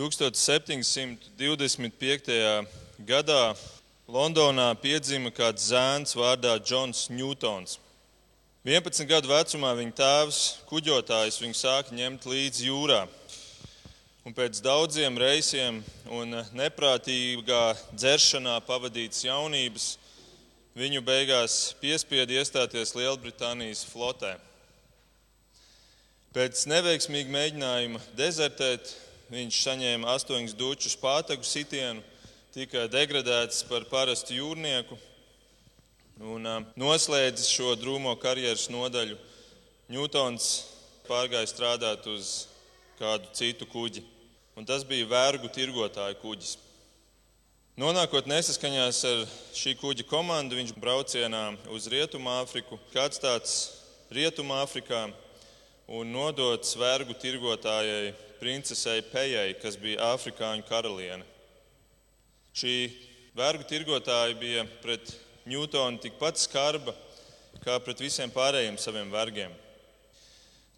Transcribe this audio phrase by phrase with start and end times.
[0.00, 2.64] 1725.
[3.04, 3.52] gadā
[4.08, 7.76] Londonā piedzima kāds zēns vārdā Džons Ņūtons.
[8.64, 10.38] 11 gadu vecumā viņa tēvs,
[10.70, 13.02] kuģotājs, viņu sāka ņemt līdzi jūrā.
[14.24, 20.00] Un pēc daudziem reisiem un neprātīgā dzeršanā pavadītas jaunības
[20.80, 24.32] viņu beigās piespieda iestāties Lielbritānijas flotē.
[26.32, 32.02] Pēc neveiksmīga mēģinājuma dezertēt, viņš saņēma astoņus dučus pātagu sitienu
[32.54, 34.98] tika degradēts par parastu jūrnieku
[36.20, 39.16] un noslēdzis šo drūmo karjeras nodaļu.
[39.90, 40.48] Ņūtons
[41.06, 42.48] pārgāja strādāt uz
[42.98, 44.02] kādu citu kuģi,
[44.58, 46.56] un tas bija vergu tirgotāju kuģis.
[47.80, 49.22] Nonākot nesaskaņās ar
[49.56, 53.54] šī kuģa komandu, viņš braucienā uz Rietumāfriku, kāds tāds
[54.12, 55.06] Rietumāfrikā,
[55.88, 61.26] un nodots vergu tirgotājai princesei Pejai, kas bija Āfrikāņu karaliene.
[62.56, 62.74] Šī
[63.38, 65.12] vergu tirgotāja bija pret
[65.50, 66.92] Ņūtonu tikpat skarba
[67.64, 69.52] kā pret visiem pārējiem saviem vergiem.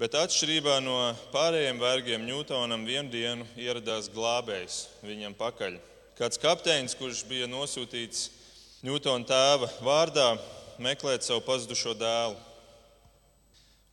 [0.01, 0.97] Bet atšķirībā no
[1.35, 5.77] pārējiem vergiem, Ņūtonam vienu dienu ieradās glābējs viņam pakaļ.
[6.19, 8.31] Kāds kapteinis, kurš bija nosūtīts
[8.83, 10.33] Ņūtona tēva vārdā,
[10.83, 12.35] meklēt savu pazudušo dēlu.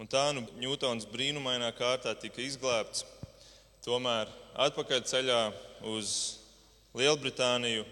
[0.01, 3.05] Un tā nu Ņūtons brīnumainā kārtā tika izglābts.
[3.79, 4.27] Tomēr
[4.59, 5.39] atpakaļ ceļā
[5.87, 6.09] uz
[6.99, 7.85] Lielbritāniju.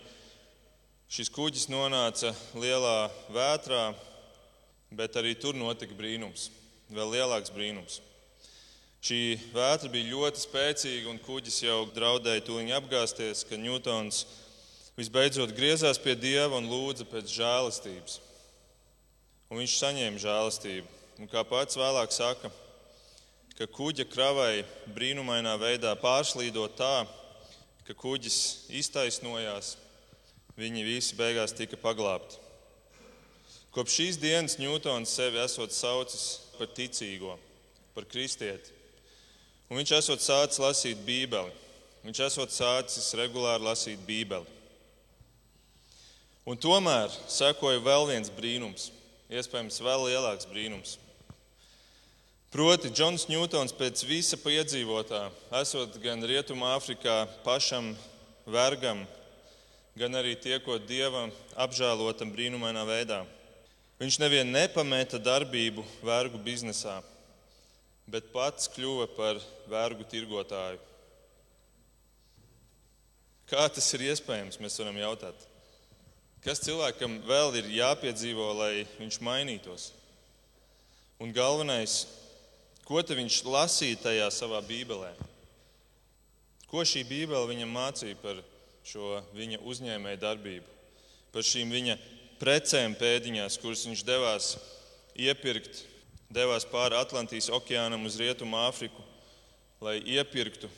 [1.08, 3.94] Šis kuģis nonāca lielā vētrā,
[4.92, 6.50] bet arī tur notika brīnums,
[6.92, 8.02] vēl lielāks brīnums.
[9.08, 14.26] Šī vētra bija ļoti spēcīga, un kuģis jau draudēja tūlīt apgāzties, kad Ņūtons
[15.00, 18.20] visbeidzot griezās pie Dieva un lūdza pēc žēlastības.
[19.48, 20.96] Un viņš saņēma žēlastību.
[21.24, 22.52] Un kā pats vēlāk saka,
[23.58, 27.08] ka kuģa kravai brīnumainā veidā pārslīdot tā,
[27.88, 29.76] ka kuģis iztaisnojās,
[30.58, 32.38] viņi visi beigās tika paglābti.
[33.74, 37.36] Kopš šīs dienas Ņūtons sevi esot saucis par ticīgo,
[37.94, 38.74] par kristieti.
[39.70, 41.54] Un viņš esot sācis lasīt Bībeli.
[42.06, 44.48] Viņš esot sācis regulāri lasīt Bībeli.
[46.48, 48.88] Un tomēr sekoja vēl viens brīnums,
[49.28, 50.96] iespējams, vēl lielāks brīnums.
[52.48, 55.26] Proti, Džons Ņūtons pēc visa piedzīvotā,
[55.60, 57.90] esot gan Rietumāfrikā pašam
[58.48, 59.02] vergam,
[60.00, 63.26] gan arī tiekot dievam apžēlotam brīnumainā veidā.
[64.00, 67.02] Viņš nevien nepameta darbību vergu biznesā,
[68.08, 70.80] bet pats kļuva par vergu tirgotāju.
[73.52, 75.44] Kā tas ir iespējams, mēs varam jautāt.
[76.48, 79.90] Kas cilvēkam vēl ir jāpiedzīvo, lai viņš mainītos?
[81.20, 82.06] Un galvenais,
[82.88, 85.10] Ko viņš lasīja tajā savā bībelē?
[86.72, 88.40] Ko šī bībele viņam mācīja par
[88.88, 90.76] šo viņa uzņēmēju darbību,
[91.34, 91.98] par šīm viņa
[92.40, 94.48] precēm pēdiņās, kuras viņš devās
[95.20, 95.82] iepirkt,
[96.32, 99.04] devās pāri Atlantijas okeānam uz Rietumu Āfriku,
[99.84, 100.70] lai iepirktu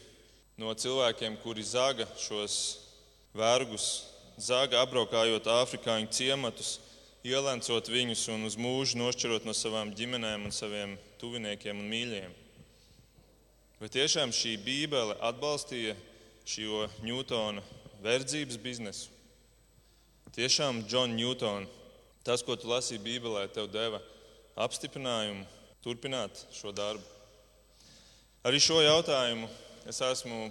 [0.58, 2.56] no cilvēkiem, kuri zaga šos
[3.38, 4.08] vergus,
[4.42, 6.80] zaga apbraukājot afrikāņu ciematus,
[7.22, 12.36] ielencot viņus un uz mūžu nošķirot no savām ģimenēm un saviem tuviniekiem un mīļiem.
[13.80, 15.96] Vai tiešām šī bībele atbalstīja
[16.50, 17.64] šo Ņūtona
[18.04, 19.14] verdzības biznesu?
[20.36, 21.68] Tiešām, Džon Ņūtona,
[22.28, 24.02] tas, ko tu lasīji Bībelē, tev deva
[24.60, 25.46] apstiprinājumu
[25.84, 27.04] turpināt šo darbu.
[28.46, 29.48] Arī šo jautājumu
[29.90, 30.50] es esmu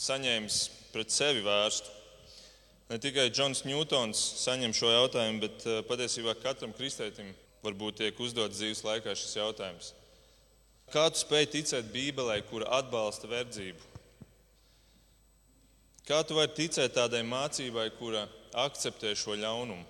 [0.00, 0.58] saņēmis
[0.94, 1.92] pret sevi vērstu.
[2.90, 7.30] Ne tikai Džons Ņūtons saņem šo jautājumu, bet eh, patiesībā katram kristētim
[7.64, 9.92] varbūt tiek uzdots dzīves laikā šis jautājums.
[10.90, 13.86] Kā tu spēj ticēt Bībelē, kura atbalsta verdzību?
[16.08, 18.24] Kā tu vari ticēt tādai mācībai, kura
[18.58, 19.86] akceptē šo ļaunumu?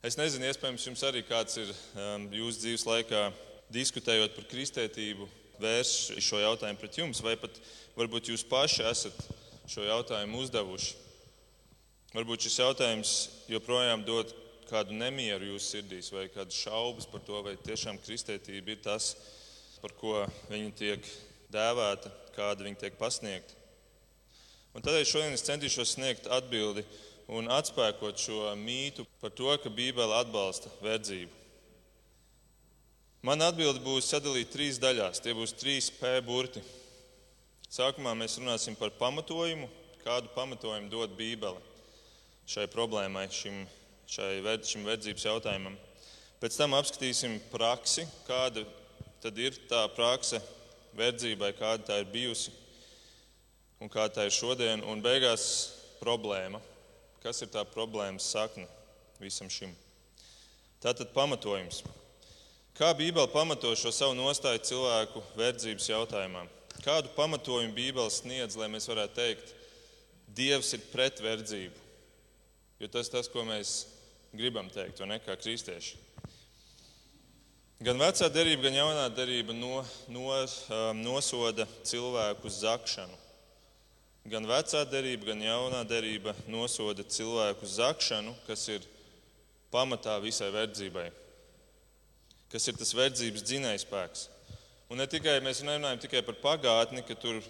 [0.00, 3.26] Es nezinu, iespējams, jums arī kāds ir um, jūsu dzīves laikā
[3.74, 5.28] diskutējot par kristētību,
[5.60, 5.92] vērš
[6.24, 7.60] šo jautājumu pret jums, vai pat
[7.98, 9.18] varbūt jūs paši esat
[9.68, 10.94] šo jautājumu uzdevuši.
[12.14, 13.10] Varbūt šis jautājums
[13.52, 14.32] joprojām dod
[14.70, 19.12] kādu nemieru jūsu sirdīs vai kādas šaubas par to, vai tiešām kristētība ir tas,
[19.82, 21.10] par ko viņa tiek
[21.52, 23.56] dēvēta, kāda viņa tiek pasniegta.
[24.74, 26.84] Un tādēļ šodien es centīšos sniegt atbildi
[27.34, 31.34] un atspēkot šo mītu par to, ka Bībele atbalsta verdzību.
[33.26, 35.20] Mana atbilde būs sadalīta trīs daļās.
[35.20, 36.62] Tie būs trīs P burti.
[37.70, 39.68] Sākumā mēs runāsim par pamatojumu,
[40.00, 41.60] kādu pamatojumu dod Bībele
[42.50, 43.60] šai problēmai, šim
[44.10, 45.76] šai, šim verdzības jautājumam.
[46.40, 48.64] Pēc tam apskatīsim praksi, kāda
[49.22, 50.40] tad ir tā prakse
[50.98, 52.50] verdzībai, kāda tā ir bijusi.
[53.80, 55.44] un kā tā ir šodien, un beigās
[56.00, 56.60] problēma.
[57.22, 58.66] Kas ir tā problēmas sakne
[59.20, 59.72] visam šim?
[60.80, 61.82] Tātad pamatojums.
[62.76, 66.46] Kā Bībele pamato šo savu nostāju cilvēku verdzības jautājumā?
[66.84, 69.54] Kādu pamatojumu Bībele sniedz, lai mēs varētu teikt,
[70.30, 71.74] Dievs ir pret verdzību?
[72.80, 73.82] Jo tas tas, ko mēs
[74.32, 75.98] gribam teikt, vai ne, kā kristieši.
[77.80, 79.80] Gan vecā derība, gan jaunā derība no,
[80.12, 83.16] no, um, nosoda cilvēku zakšanu.
[84.28, 88.84] Gan vecā derība, gan jaunā derība nosoda cilvēku zakšanu, kas ir
[89.72, 91.06] pamatā visai verdzībai,
[92.52, 94.26] kas ir tas verdzības dzinējspēks.
[94.92, 97.40] Un ne tikai mēs nerunājam tikai par pagātni, ka tur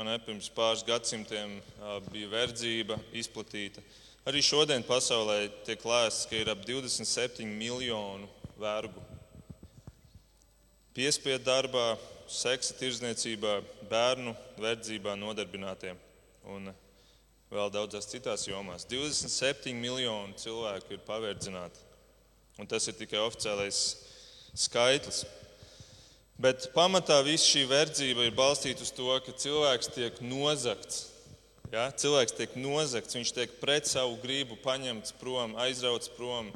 [0.00, 1.58] ne, pirms pāris gadsimtiem
[2.08, 3.84] bija verdzība izplatīta.
[4.24, 8.24] Arī šodien pasaulē tiek lēsts, ka ir ap 27 miljonu
[8.56, 9.02] vergu.
[10.96, 11.98] Piespiedu darbā,
[12.30, 13.58] seksa tirdzniecībā,
[13.90, 16.00] bērnu verdzībā nodarbinātiem
[16.54, 16.72] un
[17.52, 18.88] vēl daudzās citās jomās.
[18.88, 21.84] 27 miljoni cilvēku ir paverdzināti.
[22.56, 23.84] Un tas ir tikai oficiālais
[24.56, 25.26] skaitlis.
[26.40, 31.10] Bet pamatā viss šī verdzība ir balstīta uz to, ka cilvēks tiek nozagts.
[31.74, 31.88] Ja?
[31.90, 36.52] Cilvēks tiek nozagts, viņš tiek pret savu gribu paņemts prom, aizrauts prom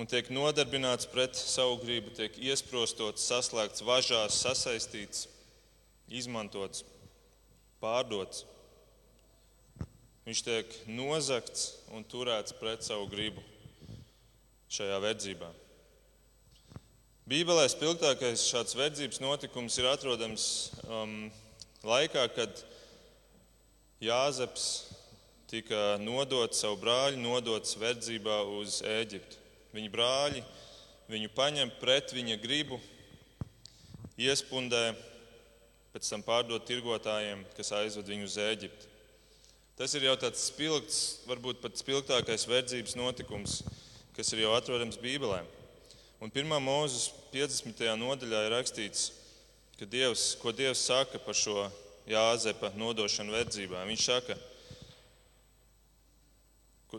[0.00, 5.26] un tiek nodarbināts pret savu gribu, tiek iesprostots, saslēgts važās, sasaistīts,
[6.08, 6.82] izmantots,
[7.82, 8.46] pārdots.
[10.24, 13.44] Viņš tiek nozagts un turēts pret savu gribu
[14.72, 15.50] šajā verdzībā.
[17.28, 20.46] Bībelē spilgtākais šāds verdzības notikums ir atrodams
[20.88, 21.18] um,
[21.84, 22.64] laikā, kad
[24.04, 24.64] Jāzeps
[25.48, 29.38] tika nodots, savu brāļu nodots verdzībā uz Ēģipti.
[29.72, 30.42] Viņa brāļi
[31.08, 32.76] viņu paņem pret viņa gribu,
[34.20, 34.92] iespundē,
[35.94, 38.90] pēc tam pārdot tirgotājiem, kas aizved viņu uz Ēģipti.
[39.78, 43.62] Tas ir jau tāds spilgts, varbūt pat spilgtākais verdzības notikums,
[44.14, 45.40] kas ir jau atrodams Bībelē.
[46.20, 46.52] Un 1.
[46.62, 47.88] mūzes 50.
[48.04, 49.08] nodaļā ir rakstīts,
[49.80, 51.70] ka Dievs, ko Dievs saka par šo
[52.08, 53.84] Jāzepa nodošanu verdzībā.
[53.88, 54.36] Viņš saka,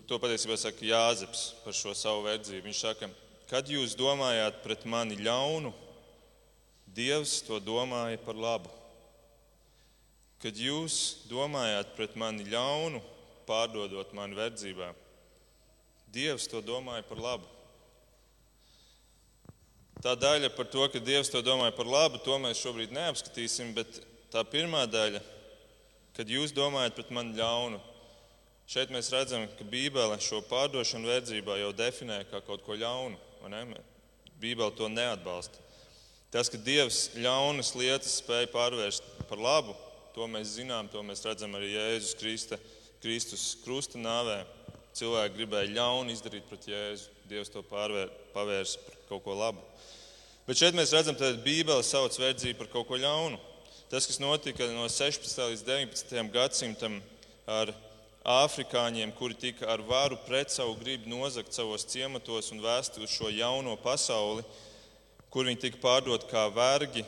[0.09, 2.65] to patiesībā saka Jāzeps par šo savu verdzību.
[2.65, 3.09] Viņš saka,
[3.49, 5.73] kad jūs domājāt pret mani ļaunu,
[6.95, 8.69] Dievs to domāja par labu.
[10.39, 13.01] Kad jūs domājāt pret mani ļaunu,
[13.47, 14.93] pārdodot mani verdzībā,
[16.15, 17.49] Dievs to domāja par labu.
[19.99, 23.99] Tā daļa par to, ka Dievs to domāja par labu, to mēs šobrīd neapskatīsim, bet
[24.33, 25.21] tā pirmā daļa,
[26.15, 27.81] kad jūs domājat pret mani ļaunu,
[28.71, 33.19] šeit mēs redzam, ka Bībele šo pārdošanu verdzībā jau definē kā kaut ko ļaunu.
[34.41, 35.61] Bībele to neatbalsta.
[36.33, 39.75] Tas, ka Dievs ļaunas lietas spēja pārvērst par labu,
[40.15, 42.59] to mēs zinām, to mēs redzam arī Jēzus Krista,
[43.03, 44.41] Kristus krusta nāvē.
[44.95, 47.11] Cilvēki gribēja ļaunu izdarīt pret Jēzu.
[47.27, 49.63] Dievs to pārvēr, pavērsa par kaut ko labu.
[50.45, 53.39] Bet šeit mēs redzam, ka Bībele sauc verdzību par kaut ko ļaunu.
[53.89, 55.29] Tas, kas notika no 16.
[55.51, 56.21] līdz 19.
[56.33, 56.95] gadsimtam
[57.45, 57.69] ar
[58.25, 63.29] afrikāņiem, kuri tika ar varu pret savu gribu nozagt savos ciematos un vēsti uz šo
[63.29, 64.41] jauno pasauli,
[65.29, 67.05] kur viņi tika pārdot kā vergi,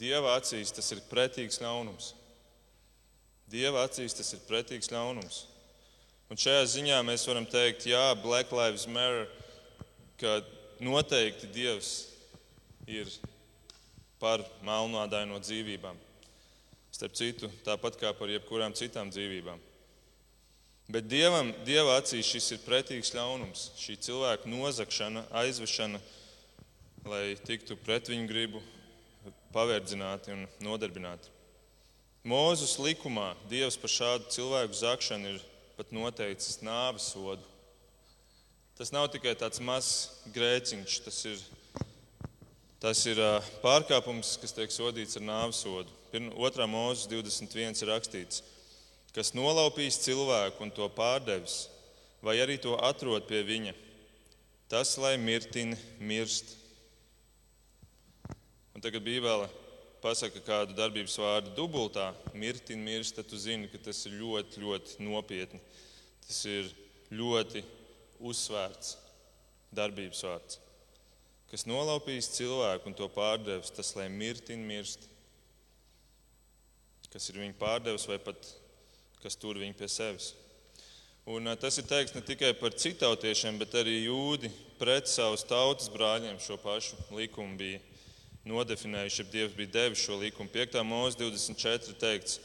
[0.00, 2.12] Dieva acīs tas ir pretīgs ļaunums.
[3.50, 5.44] Dieva acīs tas ir pretīgs ļaunums.
[6.30, 9.26] Un šajā ziņā mēs varam teikt, jā, Black Lives Matter,
[10.18, 10.40] ka
[10.82, 11.92] noteikti Dievs
[12.90, 13.10] ir
[14.20, 15.98] par melnādaino dzīvībām.
[16.92, 19.60] Starp citu, tāpat kā par jebkurām citām dzīvībām.
[20.90, 26.00] Bet dievam, Dieva acīs šis ir pretīgs ļaunums, šī cilvēka nozagšana, aizvešana,
[27.06, 28.62] lai tiktu pret viņu gribu,
[29.54, 31.30] paverdzināti un nodarbināti.
[32.26, 35.46] Mūzus likumā Dievs par šādu cilvēku zakšanu ir
[35.78, 37.46] pat noteicis nāves sodu.
[38.76, 41.40] Tas nav tikai tāds mazs grēciņš, tas ir
[42.80, 43.18] Tas ir
[43.60, 45.92] pārkāpums, kas tiek sodīts ar nāves sodu.
[46.14, 46.64] 2.
[46.64, 48.40] mūzes 21 ir rakstīts,
[49.12, 51.66] kas nolaupīs cilvēku un to pārdevis,
[52.24, 53.74] vai arī to atrod pie viņa.
[54.72, 56.54] Tas, lai mirtin mirst.
[58.72, 59.50] Un tagad Bībele
[60.00, 65.04] pasaka kādu darbības vārdu dubultā, mirtin mirst, tad tu zini, ka tas ir ļoti, ļoti
[65.04, 65.60] nopietni.
[66.24, 66.72] Tas ir
[67.12, 67.66] ļoti
[68.24, 68.96] uzsvērts
[69.76, 70.62] darbības vārds
[71.50, 75.08] kas nolaupīs cilvēku un to pārdevis, tas lai mirtin mirst.
[77.10, 78.52] Kas ir viņu pārdevis vai pat
[79.20, 80.32] kas tur viņu pie sevis.
[81.28, 84.48] Un, tas ir teikts ne tikai par citautiešiem, bet arī jūdi
[84.80, 87.82] pret savus tautas brāļiem šo pašu likumu bija
[88.48, 90.48] nodefinējuši, ja Dievs bija devis šo likumu.
[90.54, 90.80] 5.
[90.86, 91.94] mūzika 24.
[92.00, 92.38] teikts,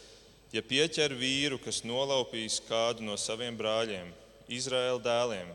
[0.51, 4.11] ja pieķer vīru, kas nolaupīs kādu no saviem brāļiem,
[4.51, 5.49] Izraēla dēliem,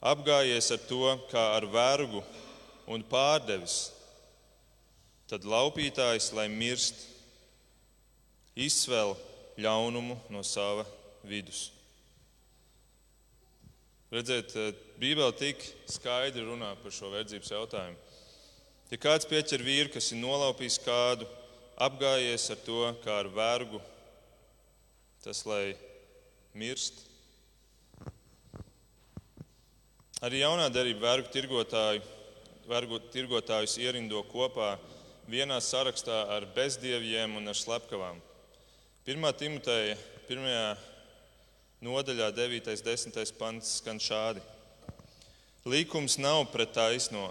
[0.00, 2.24] apgājies ar to kā ar vergu
[2.88, 3.90] un pārdevis,
[5.28, 7.04] tad laupītājs, lai mirst,
[8.58, 9.14] izsver
[9.60, 10.86] ļaunumu no sava
[11.26, 11.68] vidus.
[14.08, 14.54] Redziet,
[14.96, 17.98] Bībele tik skaidri runā par šo verdzības jautājumu.
[18.88, 21.28] Ja kāds pieķer vīru, kas ir nolaupījis kādu,
[21.76, 23.82] apgājies ar to kā ar vergu,
[25.22, 25.76] tas lai
[26.56, 27.04] mirst.
[30.24, 32.00] Arī jaunā derība vergu, tirgotāju,
[32.68, 34.76] vergu tirgotājus ierindo kopā
[35.28, 38.20] vienā sarakstā ar bezdieviem un ar slepkavām.
[39.08, 39.32] 1.
[39.40, 39.96] Timoteja
[40.28, 40.86] 1.
[41.82, 42.72] nodaļā 9.
[42.76, 43.36] un 10.
[43.40, 44.44] pants skan šādi.
[45.68, 47.30] Līkums nav pret taisno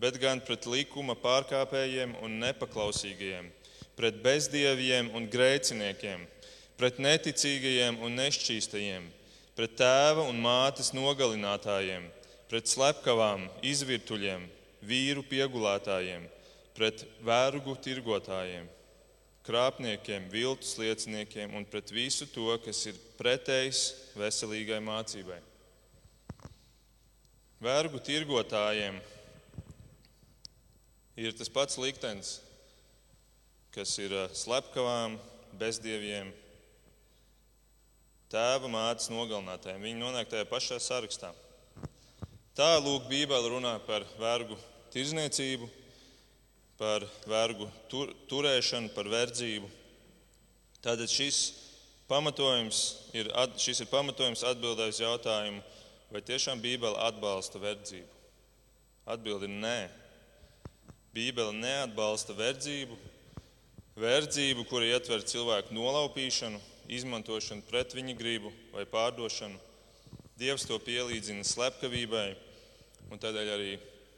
[0.00, 3.50] bet gan pret likuma pārkāpējiem un nepaklausīgajiem,
[3.98, 6.22] pret bezdieviem un grēciniekiem,
[6.80, 9.04] pret neticīgajiem un nešķīstajiem,
[9.58, 12.06] pret tēva un mātes nogalinātājiem,
[12.48, 14.46] pret slepkavām, izvirtuļiem,
[14.86, 16.26] vīru piegulētājiem,
[16.76, 18.68] pret vergu tirgotājiem,
[19.46, 23.84] krāpniekiem, viltus lieciniekiem un pret visu to, kas ir pretējs
[24.18, 25.40] veselīgai mācībai.
[27.60, 29.00] Vergu tirgotājiem
[31.20, 32.38] ir tas pats liktenis,
[33.74, 35.18] kas ir slepkavām,
[35.60, 36.30] bezdieviem,
[38.30, 39.82] tēva mātes nogalinātājiem.
[39.84, 41.34] Viņi nonāk tajā pašā sarakstā.
[42.56, 44.56] Tā lūk, Bībele runā par vergu
[44.94, 45.68] tirzniecību,
[46.80, 49.68] par vergu tur, turēšanu, par verdzību.
[50.80, 51.40] Tātad šis
[52.08, 52.80] pamatojums
[53.12, 53.28] ir,
[53.60, 55.60] šis ir pamatojums atbildēt uz jautājumu,
[56.10, 58.08] vai tiešām Bībele atbalsta verdzību.
[59.10, 59.78] Atbildi ir nē.
[61.12, 62.96] Bībele neatbalsta verdzību,
[64.00, 69.58] verdzību, kura ietver cilvēku nolaupīšanu, izmantošanu pret viņa gribu vai pārdošanu.
[70.40, 72.28] Dievs to pielīdzina slepkavībai,
[73.10, 73.72] un tādēļ arī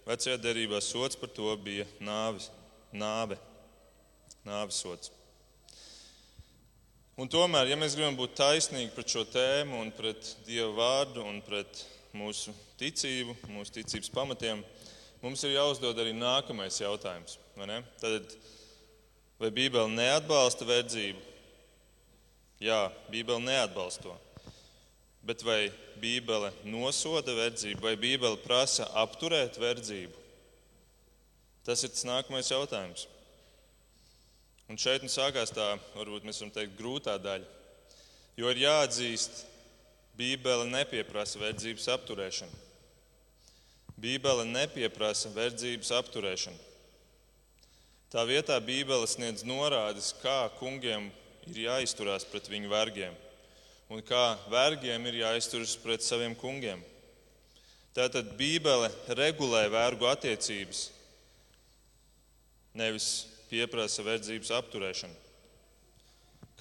[0.07, 2.51] vecajā derībā sots par to bija nāvis,
[2.93, 3.39] nāve,
[4.47, 5.13] nāves sots.
[7.21, 11.43] Un tomēr, ja mēs gribam būt taisnīgi pret šo tēmu un pret Dieva vārdu un
[11.45, 11.85] pret
[12.17, 14.63] mūsu ticību, mūsu ticības pamatiem,
[15.23, 17.39] mums ir jāuzdod arī nākamais jautājums.
[17.57, 18.33] Vai Tad,
[19.39, 21.21] vai Bībele neatbalsta verdzību?
[22.65, 24.17] Jā, Bībele neatbalsta to.
[25.23, 25.71] Bet vai
[26.03, 30.19] Bībele nosoda verdzību, vai Bībele prasa apturēt verdzību?
[31.63, 33.07] Tas ir tas nākamais jautājums.
[34.67, 37.47] Un šeit nu sākās tā, varbūt mēs varam teikt, grūtā daļa.
[38.41, 39.45] Jo ir jāatzīst,
[40.19, 42.59] Bībele nepieprasa verdzības apturēšanu.
[44.03, 46.59] Bībele nepieprasa verdzības apturēšanu.
[48.13, 51.13] Tā vietā Bībele sniedz norādes, kā kungiem
[51.47, 53.15] ir jāizturās pret viņu vergiem
[53.93, 56.81] un kā vergiem ir jāizturas pret saviem kungiem.
[57.93, 60.87] Tātad Bībele regulē vergu attiecības,
[62.73, 63.09] nevis
[63.51, 65.19] pieprasa verdzības apturēšanu.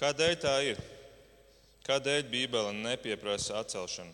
[0.02, 0.82] Kādēļ tā ir?
[1.88, 4.12] Kādēļ Bībele nepieprasa atcelšanu?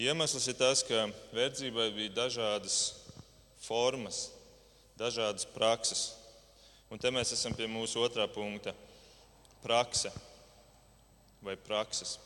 [0.00, 1.04] Iemesls ir tas, ka
[1.36, 2.78] verdzībai bija dažādas
[3.62, 4.30] formas,
[4.98, 6.14] dažādas prakses.
[6.88, 8.72] Un te mēs esam pie mūsu otrā punkta-
[9.66, 10.10] prakse
[11.44, 12.16] vai prakses.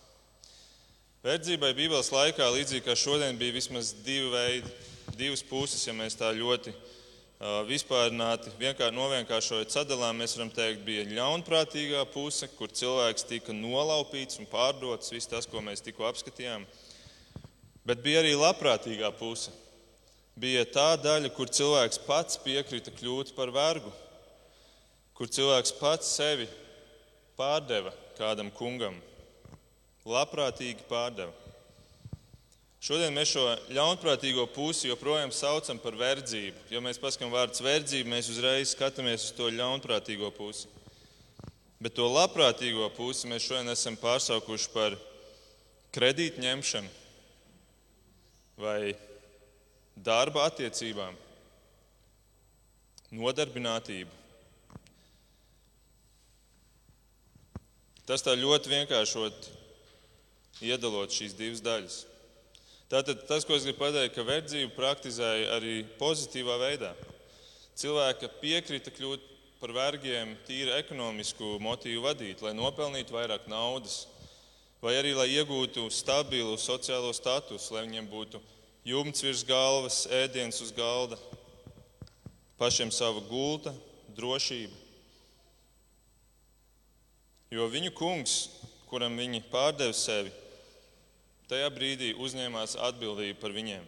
[1.25, 4.71] Verdzībai Bībeles laikā, līdzīgi kā šodien, bija vismaz divi veidi,
[5.19, 11.09] divas puses, ja mēs tā ļoti uh, vispārināti vienkār, novienkāršojot sadalām, mēs varam teikt, bija
[11.11, 16.69] ļaunprātīgā puse, kur cilvēks tika nolaupīts un pārdots, viss tas, ko mēs tikko apskatījām.
[17.89, 19.51] Bet bija arī labprātīgā puse.
[20.39, 23.91] Bija tā daļa, kur cilvēks pats piekrita kļūt par vergu,
[25.19, 26.47] kur cilvēks pats sevi
[27.39, 28.97] pārdeva kādam kungam.
[30.09, 31.33] Labprātīgi pārdeva.
[32.79, 36.69] Šodien mēs šo ļaunprātīgo pusi joprojām saucam par verdzību.
[36.71, 40.71] Ja mēs paskatām vārdu verdzība, mēs uzreiz skatāmies uz to ļaunprātīgo pusi.
[41.83, 44.95] Bet to labprātīgo pusi mēs šodien esam pārsaukuši par
[45.95, 46.91] kredītņemšanu
[48.59, 48.95] vai
[49.95, 51.15] darba attiecībām,
[53.15, 54.18] nodarbinātību.
[58.09, 59.49] Tas tā ļoti vienkāršot
[60.65, 61.97] iedalot šīs divas daļas.
[62.89, 66.95] Tātad tas, ko es gribu pateikt, ka verdzību praktizēja arī pozitīvā veidā.
[67.77, 69.27] Cilvēka piekrita kļūt
[69.61, 74.07] par vergiem tīri ekonomisku motīvu vadīt, lai nopelnītu vairāk naudas,
[74.81, 78.41] vai arī lai iegūtu stabilu sociālo statusu, lai viņiem būtu
[78.89, 81.21] jumts virs galvas, ēdiens uz galda,
[82.57, 83.77] pašiem sava gulta,
[84.17, 84.88] drošība.
[87.49, 88.35] Jo viņu kungs,
[88.91, 90.33] kuram viņi pārdeva sevi,
[91.49, 93.87] tajā brīdī uzņēmās atbildību par viņiem.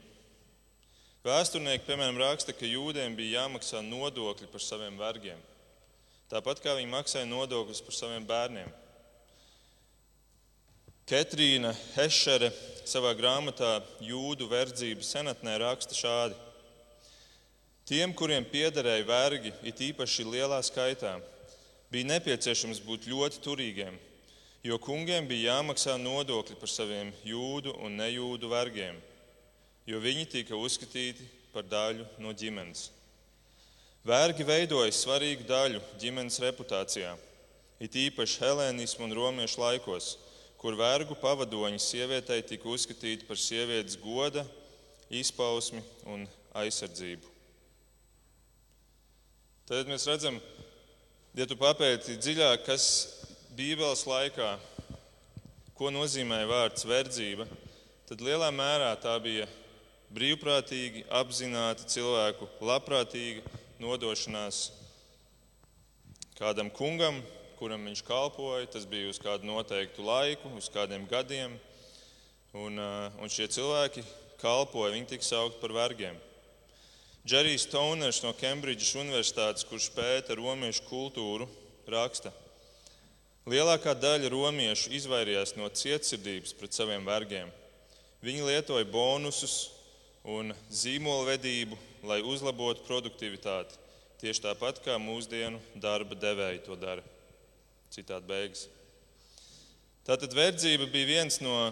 [1.20, 5.40] Vēsturnieki, piemēram, raksta, ka jūdiem bija jāmaksā nodokļi par saviem vergiem.
[6.32, 8.70] Tāpat kā viņi maksāja nodokļus par saviem bērniem.
[11.10, 12.52] Ketrīna Hešere
[12.86, 16.38] savā grāmatā Jūdu verdzību senatnē raksta šādi:
[17.90, 21.16] Tiem, kuriem piederēja vergi, it īpaši lielā skaitā,
[21.90, 23.96] bija nepieciešams būt ļoti turīgiem,
[24.62, 28.96] jo kungiem bija jāmaksā nodokļi par saviem jūdu un nejūdu vergiem,
[29.86, 32.88] jo viņi tika uzskatīti par daļu no ģimenes.
[34.06, 37.16] Vergi veidoja svarīgu daļu ģimenes reputācijā,
[37.80, 40.14] it īpaši helēnismu un romiešu laikos,
[40.60, 44.44] kur vergu pavadoņi sievietei tika uzskatīti par sievietes goda,
[45.10, 47.26] izpausmi un aizsardzību.
[49.70, 50.36] Tad mēs redzam,
[51.38, 52.84] ja tu papēti dziļāk, kas
[53.54, 54.54] Bībeles laikā,
[55.78, 57.46] ko nozīmē vārds verdzība,
[58.08, 59.46] tad lielā mērā tā bija
[60.14, 63.44] brīvprātīgi, apzināti cilvēku labprātīga
[63.80, 64.70] nodošanās
[66.40, 67.20] kādam kungam,
[67.60, 68.66] kuram viņš kalpoja.
[68.74, 71.54] Tas bija uz kādu noteiktu laiku, uz kādiem gadiem.
[72.56, 74.02] Un, un šie cilvēki
[74.40, 76.18] kalpoja, viņi tika saukti par vergiem.
[77.26, 81.44] Džerijs Toners no Kembridžas Universitātes, kurš pēta romiešu kultūru,
[81.92, 82.32] raksta,
[83.44, 87.52] lielākā daļa romiešu izvairījās no cietsirdības pret saviem vergiem.
[88.24, 89.68] Viņi lietoja bonusus
[90.24, 91.76] un zīmolvedību,
[92.08, 93.76] lai uzlabotu produktivitāti,
[94.24, 97.04] tieši tāpat kā mūsdienu darba devēji to dara.
[97.92, 98.66] Citādi beigas.
[100.08, 101.68] Tātad verdzība bija viens no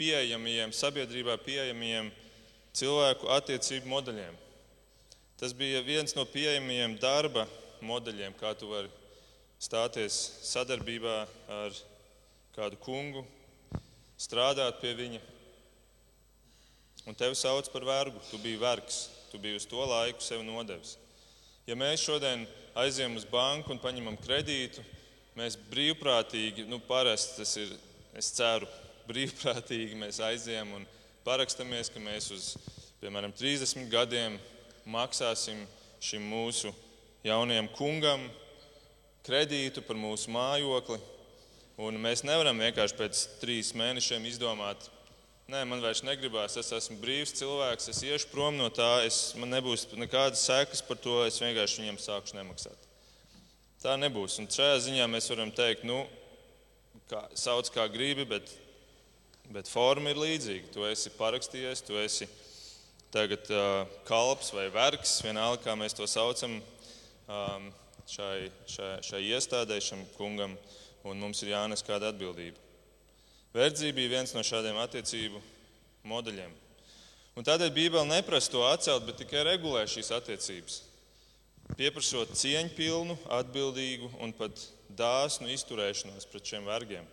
[0.00, 2.12] pieejamajiem, sabiedrībā pieejamajiem
[2.72, 4.47] cilvēku attiecību modeļiem.
[5.38, 7.44] Tas bija viens no pieejamajiem darba
[7.86, 8.88] modeļiem, kā tu vari
[9.62, 11.18] stāties sadarbībā
[11.54, 11.76] ar
[12.56, 13.22] kādu kungu,
[14.18, 15.20] strādāt pie viņa.
[17.06, 18.18] Un tevi sauc par vergu.
[18.32, 18.98] Tu biji vergs,
[19.30, 20.96] tu biji uz to laiku sev nodevis.
[21.70, 22.42] Ja mēs šodien
[22.74, 24.82] aizjām uz banku un paņemam kredītu,
[25.38, 27.72] mēs brīvprātīgi, nu, parasti tas ir,
[28.18, 28.66] es ceru,
[29.10, 30.86] brīvprātīgi mēs aizjām un
[31.22, 32.52] parakstamies, ka mēs uz,
[32.98, 34.40] piemēram, 30 gadiem
[34.88, 35.60] maksāsim
[36.00, 36.72] šim mūsu
[37.26, 38.24] jaunajam kungam
[39.26, 40.98] kredītu par mūsu mājokli.
[41.78, 44.88] Un mēs nevaram vienkārši pēc trīs mēnešiem izdomāt,
[45.48, 49.52] nē, man vairs negribās, es esmu brīvs cilvēks, es iešu prom no tā, es, man
[49.54, 52.88] nebūs nekādas sekas par to, es vienkārši viņam sākšu nemaksāt.
[53.78, 54.40] Tā nebūs.
[54.42, 56.00] Un šajā ziņā mēs varam teikt, nu,
[57.10, 58.50] kā, sauc kā gribi, bet,
[59.54, 60.72] bet forma ir līdzīga.
[60.74, 62.26] Tu esi parakstījies, tu esi
[63.14, 66.58] tagad uh, kalps vai vergs, vienalga kā mēs to saucam,
[67.28, 67.68] um,
[68.08, 70.56] šai, šai, šai iestādē, šim kungam,
[71.08, 72.60] un mums ir jānes kāda atbildība.
[73.54, 75.40] Verdzība bija viens no šādiem attiecību
[76.08, 76.52] modeļiem.
[77.38, 80.82] Un tādēļ Bībele neprasa to atcelt, bet tikai regulē šīs attiecības.
[81.78, 84.58] Pieprasot cieņpilnu, atbildīgu un pat
[84.98, 87.06] dāsnu izturēšanos pret šiem vergiem.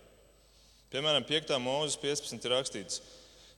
[0.94, 1.56] Piemēram, 5.
[1.60, 2.40] mūzes 15.
[2.40, 3.02] ir rakstīts,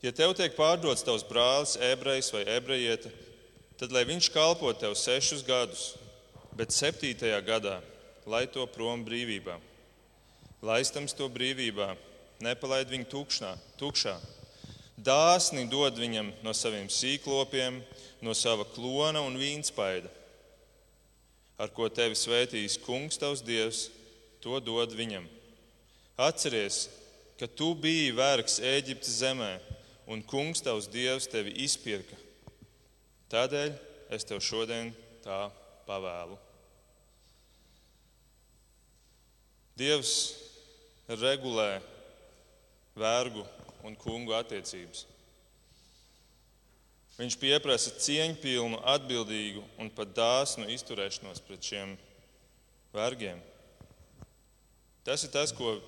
[0.06, 3.12] Ja tev tiek pārdots tavs brālis, ebrejs vai ebrejiete,
[3.78, 5.94] tad lai viņš kalpo tev sešus gadus,
[6.58, 7.80] bet septītajā gadā
[8.28, 9.56] lai to prom brīvībā.
[10.68, 11.94] Laistams to brīvībā,
[12.44, 14.18] nepalaid viņu tukšnā, tukšā.
[14.98, 17.80] Dāsni dod viņam no saviem sīklopiem,
[18.22, 20.10] no sava klona un vīnspaida.
[21.58, 23.88] Ar ko tevi svētīs kungs tavs dievs,
[24.44, 25.24] to dod viņam.
[26.18, 26.88] Atceries,
[27.38, 29.54] ka tu biji vergs Ēģiptes zemē
[30.08, 32.16] un kungs tavs dievs tevi izpirka.
[33.32, 33.74] Tādēļ
[34.16, 34.94] es tev šodien
[35.26, 35.48] tā
[35.88, 36.38] pavēlu.
[39.78, 40.14] Dievs
[41.08, 41.78] regulē
[42.98, 43.44] vergu
[43.86, 45.06] un kungu attiecības.
[47.18, 51.96] Viņš pieprasa cieņpilnu, atbildīgu un pat dāsnu izturēšanos pret šiem
[52.94, 53.40] vergiem.
[55.06, 55.80] Tas ir tas, ko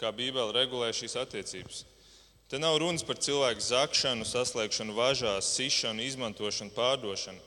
[0.00, 1.84] kā Bībele regulē šīs attiecības.
[2.54, 7.40] Te nav runas par cilvēku zakšanu, saslēgšanu važās, sišanu, izmantošanu, pārdošanu.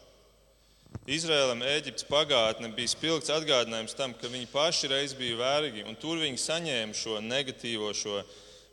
[1.07, 6.19] Izrēlam Eģiptes pagātne bija spilgts atgādinājums tam, ka viņi paši reiz bija vergi, un tur
[6.19, 8.19] viņi saņēma šo negatīvo, šo,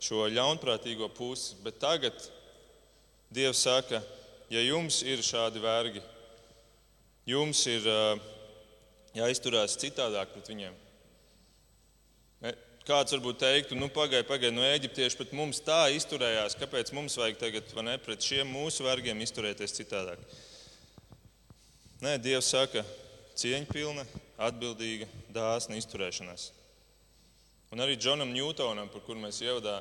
[0.02, 1.54] šo ļaunprātīgo pusi.
[1.62, 2.26] Bet tagad
[3.30, 4.02] Dievs saka,
[4.50, 6.02] ja jums ir šādi vergi,
[7.30, 7.86] jums ir
[9.22, 10.83] jāizturās citādāk pret viņiem.
[12.84, 17.38] Kāds varbūt teiktu, nu, pagaidi, pagaidi, no eģiptieši pret mums tā izturējās, kāpēc mums vajag
[17.40, 20.20] tagad ne, pret šiem mūsu vergiem izturēties citādāk?
[22.04, 22.82] Nē, Dievs saka,
[23.40, 24.04] cieņpilna,
[24.50, 26.50] atbildīga, dāsna izturēšanās.
[27.72, 29.78] Un arī Džonam Ņūtonam, par kuru mēs ievadā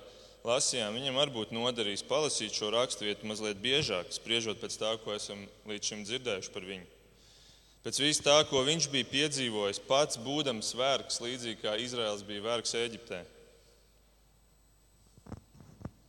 [0.47, 5.43] lasījām, viņam var būt noderījis palasīt šo raksturvietu mazliet biežāk, spriežot pēc tā, ko esam
[5.67, 6.87] līdz šim dzirdējuši par viņu.
[7.83, 12.71] Pēc vis tā, ko viņš bija piedzīvojis, pats būdams vergs, līdzīgi kā Izraels bija vergs
[12.79, 13.19] Eģiptē.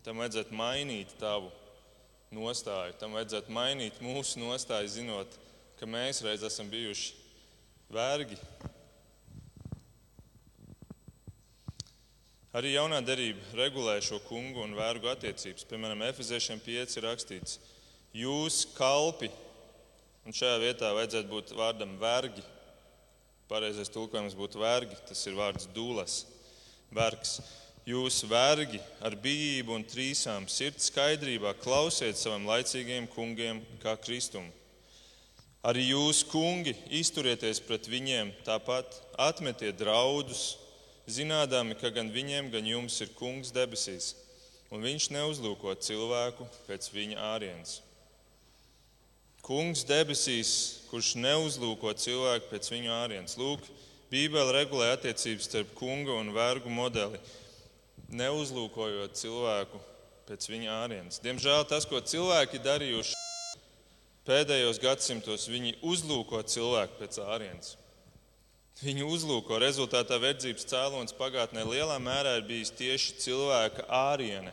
[0.07, 1.51] Tam vajadzētu mainīt tavu
[2.35, 5.35] nostāju, tam vajadzētu mainīt mūsu nostāju, zinot,
[5.81, 7.17] ka mēs reiz esam bijuši
[7.91, 8.39] vergi.
[12.55, 15.67] Arī jaunā derība regulē šo kungu un vergu attiecības.
[15.67, 17.59] Piemēram, Efeziešiem 5 ir rakstīts,
[18.15, 19.33] jūs kalpi,
[20.25, 22.45] un šajā vietā vajadzētu būt vārdam vergi.
[23.49, 26.25] Pareizais tulkojums būtu vergi, tas ir vārds dūles,
[26.95, 27.39] vergs.
[27.85, 34.47] Jūs vergi ar bijību un trīsām sirds skaidrībā klausiet savam laicīgajiem kungiem kā Kristum.
[35.65, 40.55] Arī jūs, kungi, izturieties pret viņiem tāpat, atmetiet draudus,
[41.05, 44.15] zinādami, ka gan viņiem, gan jums ir kungs debesīs,
[44.73, 47.83] un viņš neuzlūko cilvēku pēc viņa ārienes.
[49.45, 50.51] Kungs debesīs,
[50.89, 53.35] kurš neuzlūko cilvēku pēc viņa ārienes.
[53.37, 53.67] Lūk,
[54.09, 57.19] Bībele regulē attiecības starp kunga un vergu modeli,
[58.15, 59.81] neuzlūkojot cilvēku
[60.29, 61.21] pēc viņa ārienes.
[61.25, 63.21] Diemžēl tas, ko cilvēki darījuši
[64.25, 67.75] pēdējos gadsimtos, viņi uzlūko cilvēku pēc ārienes.
[68.81, 74.51] Viņu uzlūko rezultātā verdzības cēlonis pagātnē lielā mērā ir bijis tieši cilvēka āriene,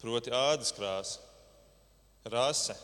[0.00, 1.25] proti, ādas krāsa,
[2.32, 2.76] rase.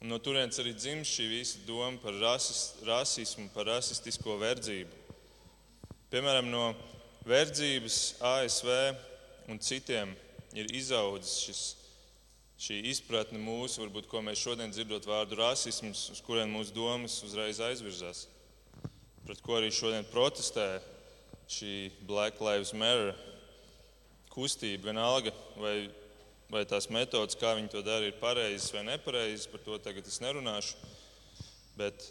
[0.00, 5.04] Un no turienes arī dzimst šī visa doma par rasis, rasismu, par rasistisko verdzību.
[6.12, 6.68] Piemēram, no
[7.26, 8.70] verdzības ASV
[9.50, 10.12] un citiem
[10.56, 11.64] ir izaudzis šis
[12.56, 17.60] šī izpratne mūsu, varbūt, ko mēs šodien dzirdot vārdu rasisms, uz kurien mūsu domas uzreiz
[17.60, 18.24] aizvirzās,
[19.26, 20.78] pret ko arī šodien protestē
[21.52, 23.12] šī Black Lives Matter
[24.32, 25.88] kustība, vienalga, vai,
[26.50, 30.20] vai tās metodas, kā viņi to dara, ir pareizas vai nepareizas, par to tagad es
[30.22, 30.78] nerunāšu.
[31.76, 32.06] Bet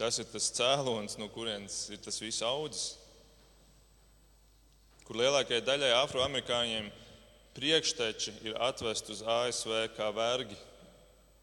[0.00, 2.96] tas ir tas cēlonis, no kurienes ir tas viss audzis.
[5.06, 6.88] Kur lielākajai daļai afroamerikāņiem
[7.56, 10.56] priekšteči ir atvesti uz ASV kā vergi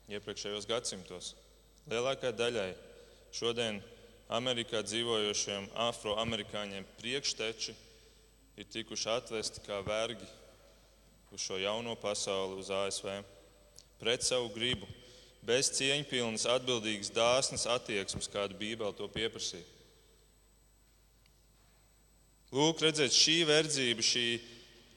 [0.09, 1.33] iepriekšējos gadsimtos.
[1.91, 2.69] Lielākajai daļai
[3.35, 3.77] šodien
[4.33, 7.75] Amerikā dzīvojošiem afroamerikāņiem priekšteči
[8.59, 10.25] ir tikuši atvesti kā vergi
[11.31, 13.09] uz šo jauno pasauli, uz ASV,
[13.99, 14.87] pret savu gribu,
[15.45, 19.65] bez cieņpilnas, atbildīgas, dāsnas attieksmes, kādu Bībele to pieprasīja.
[22.55, 24.25] Lūk, redzēt, šī verdzība, šī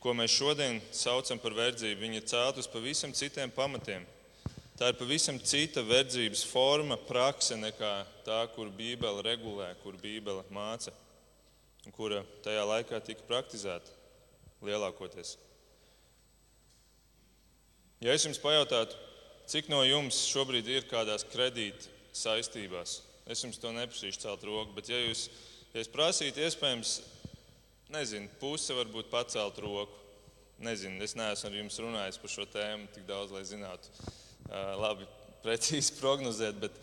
[0.02, 4.08] ko mēs šodien saucam par verdzību, viņi ir celt uz pavisam citiem pamatiem.
[4.80, 7.92] Tā ir pavisam cita verdzības forma, prakse nekā
[8.26, 10.94] tā, kur Bībele regulē, kur Bībele māca
[11.90, 13.90] kura tajā laikā tika praktizēta
[14.62, 15.34] lielākoties.
[18.02, 18.98] Ja es jums pajautātu,
[19.50, 24.90] cik no jums šobrīd ir kādās kredīta saistībās, es jums to neprasīšu celt roku, bet
[24.90, 25.28] ja jūs
[25.72, 26.96] ja prasītu, iespējams,
[27.92, 29.98] Nezinu, puse varbūt pacelt roku.
[30.62, 33.90] Nezinu, es neesmu ar jums runājis par šo tēmu tik daudz, lai zinātu,
[34.48, 35.08] uh, labi,
[35.44, 36.56] precīzi prognozēt.
[36.62, 36.78] Bet,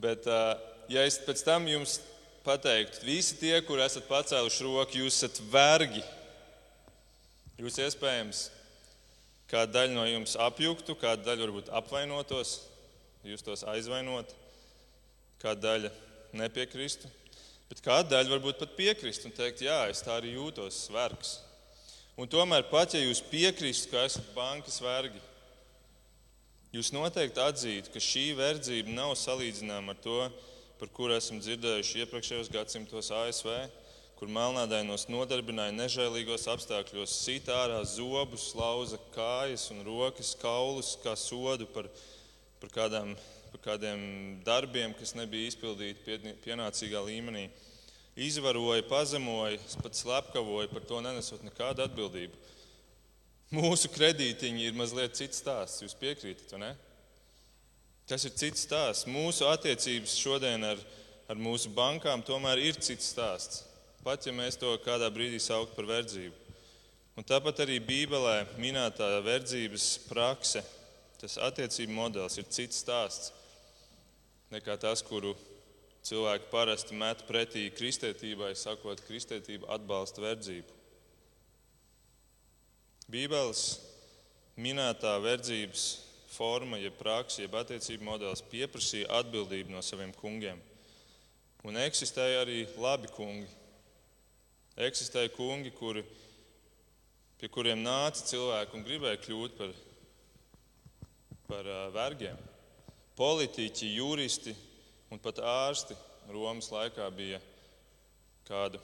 [0.00, 0.56] bet uh,
[0.90, 2.00] ja es pēc tam jums
[2.42, 6.02] pateiktu, visi tie, kur esat pacēluši roku, jūs esat vergi.
[7.60, 8.48] Jūs iespējams
[9.50, 12.56] kāda daļa no jums apjuktu, kāda daļa varbūt apvainotos,
[13.26, 14.30] jūs tos aizvainot,
[15.42, 15.90] kāda daļa
[16.40, 17.10] nepiekristu.
[17.70, 21.38] Bet kāda daļa varbūt pat piekrist un teikt, jā, es tā arī jūtos vergs.
[22.18, 25.20] Un tomēr, pat ja jūs piekristu, ka esat bankas vergi,
[26.74, 30.18] jūs noteikti atzītu, ka šī verdzība nav salīdzināma ar to,
[30.80, 33.54] par kuru esam dzirdējuši iepriekšējos gadsimtos ASV,
[34.20, 41.66] kur melnādainos nodarbināja nežēlīgos apstākļos, sita ārā zobus, lauza kājas un rokas, kaulus kā sodu
[41.72, 41.88] par,
[42.60, 43.16] par kādām
[43.50, 44.02] par kādiem
[44.46, 47.48] darbiem, kas nebija izpildīti pienācīgā līmenī.
[48.20, 52.36] Izvaroja, pazemoja, pat slepkavoja, par to nenesot nekādu atbildību.
[53.54, 55.82] Mūsu kredītiņi ir mazliet cits stāsts.
[55.82, 56.70] Jūs piekrītat, vai ne?
[58.10, 59.08] Tas ir cits stāsts.
[59.10, 60.82] Mūsu attiecības šodien ar,
[61.30, 63.64] ar mūsu bankām tomēr ir cits stāsts.
[64.04, 66.36] Pat ja mēs to kādā brīdī saukt par verdzību.
[67.20, 70.62] Un tāpat arī Bībelē minētā verdzības prakse,
[71.20, 73.34] tas attiecību modelis ir cits stāsts
[74.50, 75.34] nekā tas, kuru
[76.06, 80.78] cilvēki parasti met pretī kristietībai, sakot, kristietība atbalsta verdzību.
[83.10, 83.64] Bībeles
[84.60, 85.86] minētā verdzības
[86.30, 90.60] forma, jeb praksa, jeb attiecību modelis pieprasīja atbildību no saviem kungiem.
[91.66, 93.48] Un eksistēja arī labi kungi,
[94.86, 96.02] eksistēja kungi, kuri,
[97.40, 99.74] pie kuriem nāca cilvēki un gribēja kļūt par,
[101.48, 102.38] par vergiem.
[103.18, 104.54] Politiķi, juristi
[105.12, 105.96] un pat ārsti
[106.30, 107.40] Romas laikā bija
[108.48, 108.80] kādu,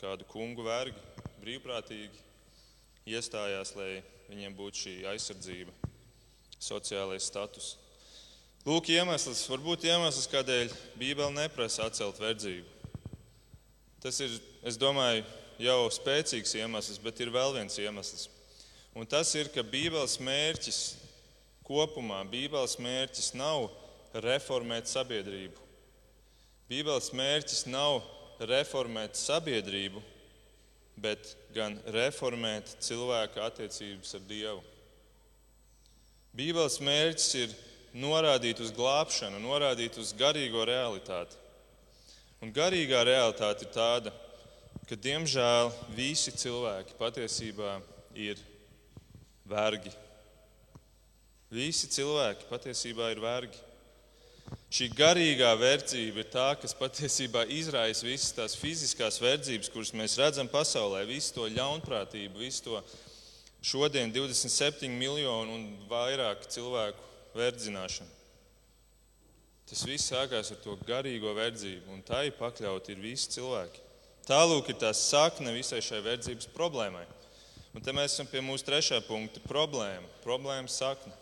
[0.00, 0.98] kādu kungu vergi,
[1.42, 2.20] brīvprātīgi
[3.16, 5.72] iestājās, lai viņiem būtu šī aizsardzība,
[6.62, 7.74] sociālais status.
[8.62, 12.81] Lūk, iemesls, varbūt iemesls, kādēļ Bībele neprasa atcelt verdzību.
[14.02, 14.34] Tas ir,
[14.66, 15.22] es domāju,
[15.62, 18.26] jau spēcīgs iemesls, bet ir vēl viens iemesls.
[18.98, 20.80] Un tas ir, ka Bībeles mērķis
[21.64, 23.70] kopumā, Bībeles mērķis nav
[24.24, 25.68] reformēt sabiedrību.
[26.68, 28.02] Bībeles mērķis nav
[28.48, 30.02] reformēt sabiedrību,
[31.02, 34.62] bet gan reformēt cilvēka attiecības ar Dievu.
[36.36, 37.54] Bībeles mērķis ir
[38.02, 41.41] norādīt uz glābšanu, norādīt uz garīgo realitāti.
[42.42, 44.10] Un garīgā realitāte ir tāda,
[44.88, 47.76] ka diemžēl visi cilvēki patiesībā
[48.18, 48.40] ir
[49.46, 49.92] vergi.
[51.52, 53.60] Visi cilvēki patiesībā ir vergi.
[54.72, 60.50] Šī garīgā verdzība ir tā, kas patiesībā izraisa visas tās fiziskās verdzības, kuras mēs redzam
[60.50, 62.82] pasaulē, visu to ļaunprātību, visu to
[63.62, 67.06] šodien 27 miljonu un vairāk cilvēku
[67.38, 68.21] verdzināšanu.
[69.72, 73.80] Tas viss sākās ar to garīgo verdzību, un tai pakļauti ir visi cilvēki.
[74.28, 77.06] Tālūk ir tā sakne visai šai verdzības problēmai.
[77.72, 80.04] Un te mēs esam pie mūsu trešā punkta- problēma.
[80.26, 81.14] Problēma sakne.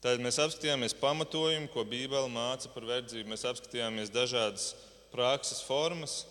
[0.00, 3.26] Tad mēs apskatījāmies pamatojumu, ko Bībele māca par verdzību.
[3.28, 4.74] Mēs apskatījāmies dažādas
[5.10, 6.24] prakses formas.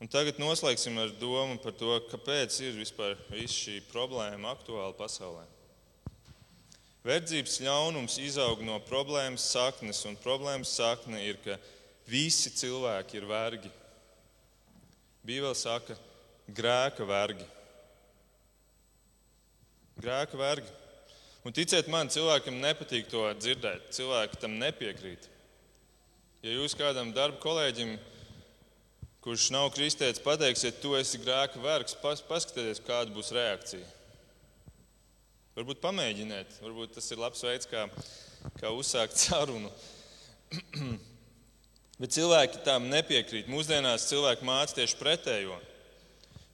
[0.00, 5.44] Un tagad noslēgsim ar domu par to, kāpēc ir vispār šī problēma aktuāla pasaulē.
[7.04, 11.58] Verdzības ļaunums izaug no problēmas saknes, un problēmas sakne ir, ka
[12.08, 13.72] visi cilvēki ir vergi.
[15.24, 15.96] Bībele saka,
[16.48, 17.44] grēka vergi.
[20.00, 20.72] Grēka vergi.
[21.44, 25.28] Un ticiet man, cilvēkam nepatīk to dzirdēt, cilvēki tam nepiekrīt.
[26.44, 27.98] Ja jūs kādam darba kolēģim,
[29.24, 33.84] kurš nav kristietis, pateiksiet, tu esi grēka vergs, pas, paskatieties, kāda būs reakcija.
[35.54, 37.84] Varbūt pamēģiniet, varbūt tas ir labs veids, kā,
[38.58, 39.70] kā uzsākt sarunu.
[42.00, 43.46] Bet cilvēki tam nepiekrīt.
[43.46, 45.60] Mūsdienās cilvēki māca tieši pretējo.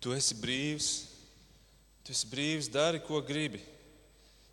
[0.04, 0.90] Tu esi brīvs,
[2.04, 3.62] tu esi brīvs, dari, ko gribi.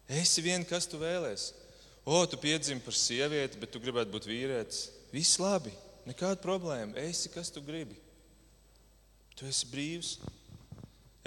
[0.08, 1.52] Esi vien, kas tu vēlēsies.
[2.08, 4.86] O, tu piedzimi par sievieti, bet tu gribētu būt vīrietis.
[5.12, 5.74] Viss labi,
[6.08, 6.96] nekāda problēma.
[7.04, 8.00] Esi, kas tu gribi.
[9.36, 10.14] Tu esi brīvs.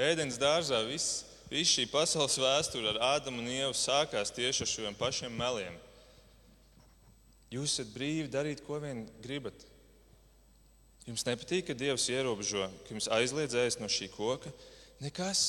[0.01, 4.99] Ēdienas dārzā viss Viss šī pasaules vēsture ar Ādamu un Ievu sākās tieši ar šiem
[4.99, 5.75] pašiem meliem.
[7.51, 9.67] Jūs esat brīvi darīt, ko vien gribat.
[11.09, 14.53] Jums nepatīk, ka Dievs ierobežo, ka jums aizliedz ēst no šī koka.
[15.03, 15.43] Nekas.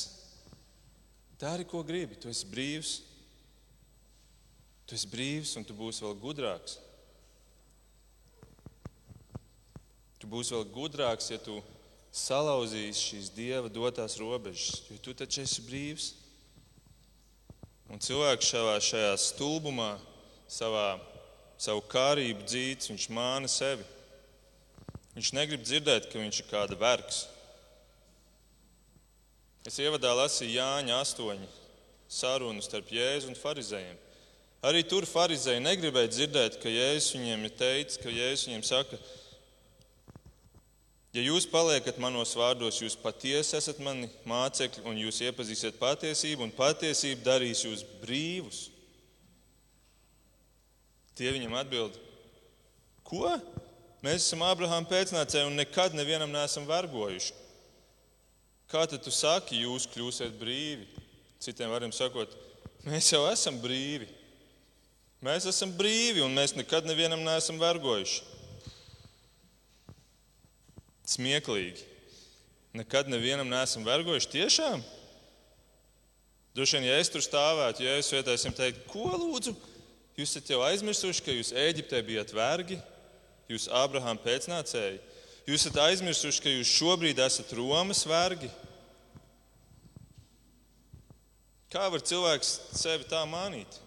[1.38, 2.18] Dari, ko gribi.
[2.18, 2.96] Tu esi brīvs.
[4.90, 6.80] Tu esi brīvs un tu būsi vēl gudrāks.
[10.18, 11.60] Tu būsi vēl gudrāks, ja tu
[12.12, 16.10] salauzījis šīs dieva dotās robežas, jo tu taču esi brīvs.
[17.92, 19.94] Un cilvēks šajā, šajā stulbumā,
[20.48, 21.00] savā,
[21.60, 23.84] savu kārību dzīts, viņš māna sevi.
[25.16, 27.26] Viņš negrib dzirdēt, ka viņš ir kāda vergs.
[29.68, 31.42] Es ievadā lasīju Jāņa 8
[32.12, 33.98] sarunu starp Jēzu un Pharizējiem.
[34.62, 39.21] Arī tur Pharizēji negribēja dzirdēt, ka Jēzus viņiem ir teicis, ka Jēzus viņiem saka, ka
[41.12, 46.54] Ja jūs paliekat manos vārdos, jūs patiesi esat mani mācekļi, un jūs iepazīsiet patiesību, un
[46.56, 48.62] patiesība darīs jūs brīvus.
[51.12, 51.98] Tie viņam atbild,
[53.04, 53.28] ko?
[54.02, 57.36] Mēs esam Ābrahāma pēcnācēji un nekad nevienam neesam vergojuši.
[58.72, 60.88] Kā tad tu saki, jūs kļūsiet brīvi?
[61.44, 62.32] Citiem vārdiem sakot,
[62.88, 64.08] mēs jau esam brīvi.
[65.22, 68.40] Mēs esam brīvi un mēs nekad nevienam neesam vergojuši
[71.12, 71.88] smieklīgi.
[72.76, 74.82] Nekad nevienam neesam vergojuši tiešām.
[76.56, 79.54] Droši vien, ja es tur stāvētu, ja es vietā esmu teikt, ko lūdzu,
[80.16, 82.76] jūs esat jau aizmirsuši, ka jūs Eģiptē bijat vergi,
[83.48, 85.00] jūs Ābrahām pēcnācēji.
[85.48, 88.50] Jūs esat aizmirsuši, ka jūs šobrīd esat Romas vergi.
[91.72, 93.81] Kā var cilvēks sevi tā mānīt?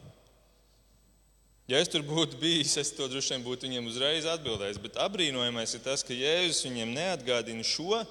[1.66, 4.78] Ja es tur būtu bijis, es to droši vien būtu viņiem uzreiz atbildējis.
[4.84, 8.04] Bet apbrīnojamais ir tas, ka Jēzus viņiem neatgādina šo,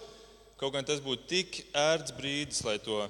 [0.58, 3.04] kaut gan tas būtu tik ērts brīdis, lai, to,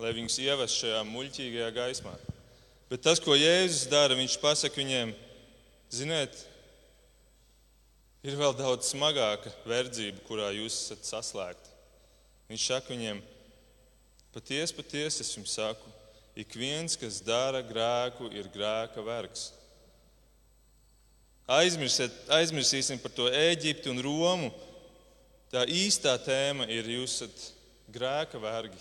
[0.00, 2.14] lai viņus ievestu šajā muļķīgajā gaismā.
[2.88, 5.12] Bet tas, ko Jēzus dara, viņš pasaka viņiem,
[5.92, 6.40] ziniet,
[8.24, 11.72] ir vēl daudz smagāka verdzība, kurā jūs esat saslēgti.
[12.48, 13.20] Viņš saka viņiem,
[14.32, 15.98] patiesi, patiesi es jums saku,
[16.32, 19.50] ik viens, kas dara grēku, ir grēka vergs.
[21.52, 24.52] Aizmirsīsim par to Eģipti un Romu.
[25.52, 27.42] Tā īstā tēma ir jūs esat
[27.92, 28.78] grēka vergi.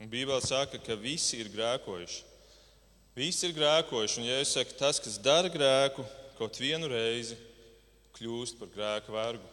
[0.00, 2.22] Un Bībele saka, ka visi ir grēkojuši.
[3.18, 6.06] Visi ir grēkojuši, un ja es saku, tas, kas dara grēku,
[6.38, 7.36] kaut vienu reizi
[8.16, 9.50] kļūst par grēka vergu.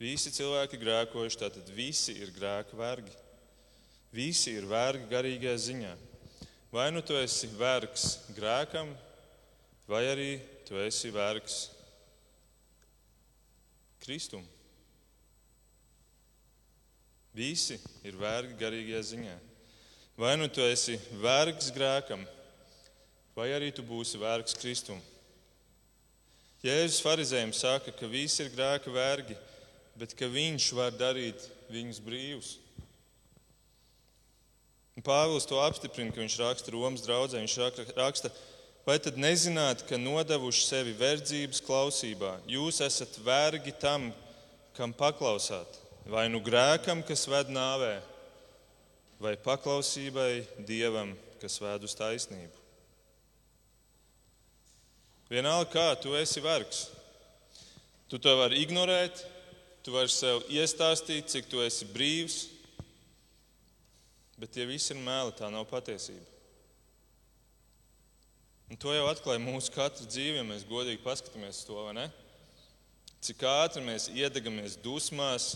[0.00, 3.14] Visi cilvēki ir grēkojuši, tātad visi ir grēka vergi.
[4.14, 5.94] Visi ir vergi garīgajā ziņā.
[6.72, 8.90] Vai nu tu esi vergs grēkam,
[9.88, 10.30] vai arī
[10.68, 11.66] tu esi vergs
[14.04, 14.44] Kristum.
[17.36, 19.36] Visi ir vergi garīgajā ziņā.
[20.18, 22.24] Vai nu tu esi vergs grēkam,
[23.36, 24.98] vai arī tu būsi vergs Kristum.
[26.64, 29.36] Jēzus farizējiem saka, ka visi ir grēka vergi,
[29.94, 32.56] bet ka viņš var darīt viņus brīvus.
[35.04, 37.38] Pāvils to apstiprina, ka viņš raksta Romas draudzē.
[37.42, 38.32] Viņš raksta,
[38.86, 44.10] vai tad nezināt, ka nodevuši sevi verdzības klausībā, jūs esat vergi tam,
[44.74, 45.78] kam paklausāt?
[46.08, 47.98] Vai nu grēkam, kas ved nāvē,
[49.20, 52.54] vai paklausībai Dievam, kas ved uz taisnību?
[55.28, 56.86] Vienalga, kā tu esi vergs.
[58.08, 59.20] Tu to vari ignorēt,
[59.84, 62.46] tu vari sev iestāstīt, cik tu esi brīvs,
[64.38, 66.24] bet tie visi ir meli, tā nav patiesība.
[68.68, 72.08] Un to jau atklāja mūsu katra dzīve, ja mēs godīgi paskatāmies to, vai ne?
[73.24, 75.54] Cik ātri mēs iedegamies dusmās,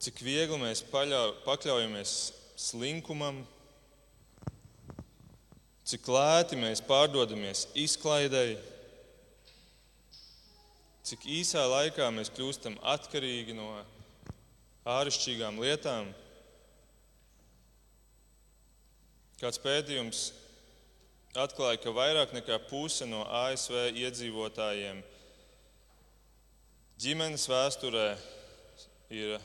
[0.00, 2.12] cik viegli mēs paļau, pakļaujamies
[2.60, 3.40] slinkumam,
[5.88, 8.60] cik lēti mēs pārdodamies izklaidēji,
[11.10, 13.72] cik īsā laikā mēs kļūstam atkarīgi no
[14.86, 16.12] āršķirīgām lietām.
[19.40, 20.18] Kāds pētījums
[21.40, 25.00] atklāja, ka vairāk nekā puse no ASV iedzīvotājiem
[27.00, 28.08] ģimenes vēsturē
[29.16, 29.38] ir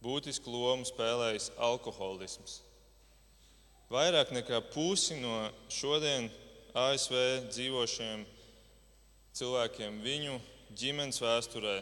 [0.00, 2.62] būtisku lomu spēlējis alkoholisms.
[3.92, 5.34] Vairāk nekā pusi no
[5.68, 6.30] šodien
[6.72, 8.24] ASV dzīvošiem
[9.36, 10.38] cilvēkiem viņu
[10.80, 11.76] ģimenes vēsturē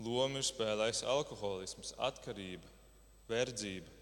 [0.00, 2.72] lomu ir spēlējis alkoholisms, atkarība,
[3.28, 3.93] verdzība.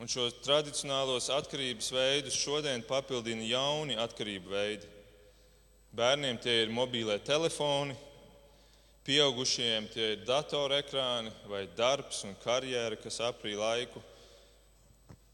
[0.00, 4.88] Un šos tradicionālos atkarības veidus šodien papildina jauni atkarību veidi.
[5.92, 7.96] Bērniem tie ir mobīlie telefoni,
[9.00, 14.02] Pieaugušajiem tie ir datorekrāni vai darbs un karjera, kas aprī laiku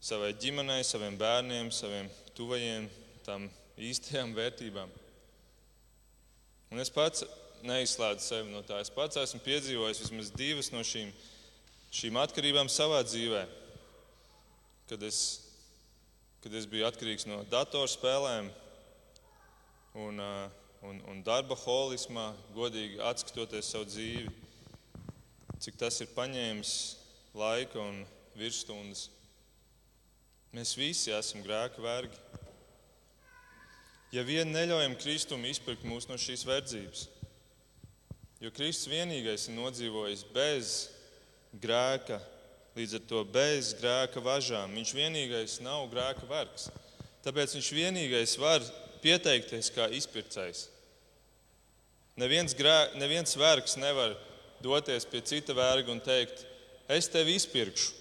[0.00, 2.06] savai ģimenei, saviem bērniem, saviem
[2.38, 2.86] tuvajiem,
[3.26, 4.92] tam īstajām vērtībām.
[6.70, 7.26] Un es pats
[7.66, 8.78] neizslēdzu sevi no tā.
[8.80, 11.10] Es pats esmu piedzīvojis vismaz divas no šīm,
[11.90, 13.42] šīm atkarībām savā dzīvē.
[14.86, 15.22] Kad es,
[16.44, 18.52] kad es biju atkarīgs no datorspēlēm
[20.04, 20.22] un
[20.86, 24.30] un, un darba holismā, godīgi atskatoties savu dzīvi,
[25.62, 26.72] cik tas ir paņēmis
[27.36, 28.02] laika un
[28.36, 29.08] virsstundas.
[30.56, 32.16] Mēs visi esam grēka vergi.
[34.14, 37.06] Ja vien neļaujam Kristum izpirkt mūs no šīs verdzības,
[38.40, 40.76] jo Kristus vienīgais ir nodzīvojis bez
[41.60, 42.20] grēka,
[42.76, 44.74] līdz ar to bez grēka važām.
[44.76, 46.68] Viņš vienīgais nav grēka vergs.
[47.24, 48.64] Tāpēc viņš vienīgais var
[49.02, 50.66] pieteikties kā izpircējs.
[52.20, 54.14] Neviens, grē, neviens vergs nevar
[54.64, 56.44] doties pie cita verga un teikt,
[56.88, 57.92] es tevi izpirkšu.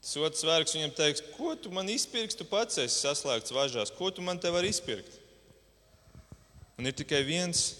[0.00, 4.08] Tas otrs vergs viņam teiks, ko tu man izpirksi, tu pats esi saslēgts važās, ko
[4.08, 5.18] tu man te vari izpirkt.
[6.80, 7.74] Un ir tikai viens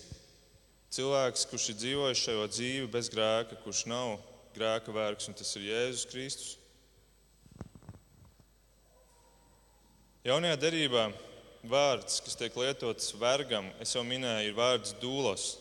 [0.92, 4.18] cilvēks, kurš ir dzīvojis šajā dzīvi bez grēka, kurš nav
[4.57, 6.57] grēka vergs, un tas ir Jēzus Kristus.
[10.26, 11.07] Jaunajā derībā
[11.64, 15.55] vārds, kas tiek lietots vergam, jau minēju, ir vārds dūlos.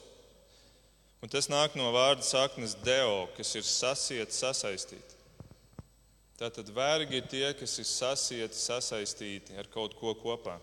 [1.24, 5.16] Un tas nāk no vārda saknes deo, kas ir sasiet, sasaistīt.
[6.40, 10.56] Tātad vergi ir tie, kas ir sasieti, sasaistīti ar kaut ko kopā.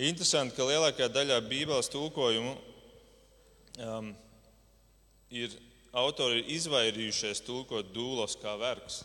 [0.00, 2.54] Interesanti, ka lielākajā daļā Bībeles tulkojumu
[3.84, 4.08] um,
[5.30, 5.52] ir
[5.94, 9.02] autori ir izvairījušies tulkot dūlos kā vergs.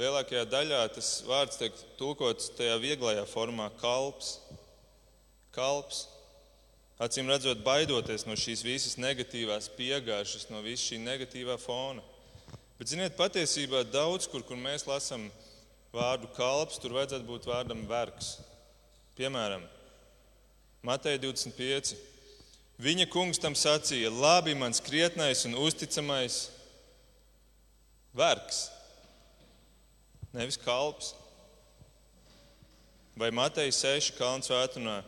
[0.00, 4.38] Lielākajā daļā tas vārds tiek tulkots tajā vieglajā formā- kalps.
[5.52, 6.08] kalps.
[6.98, 12.02] Acīm redzot, baidoties no šīs visas negatīvās piegājušas, no visa šī negatīvā fona.
[12.78, 15.30] Bet, ziniet, patiesībā daudz kur, kur mēs lasām
[15.92, 18.38] vārdu kalps, tur vajadzētu būt vārdam vergs.
[19.16, 19.62] Piemēram,
[20.82, 21.94] Mateja 25.
[22.82, 26.48] Viņa kungs tam sacīja: Labi, mans krietnais un uzticamais
[28.14, 28.68] vergs,
[30.34, 31.12] nevis kalps.
[33.14, 34.16] Vai Mateja 6.
[34.18, 35.04] kalns vētrunā,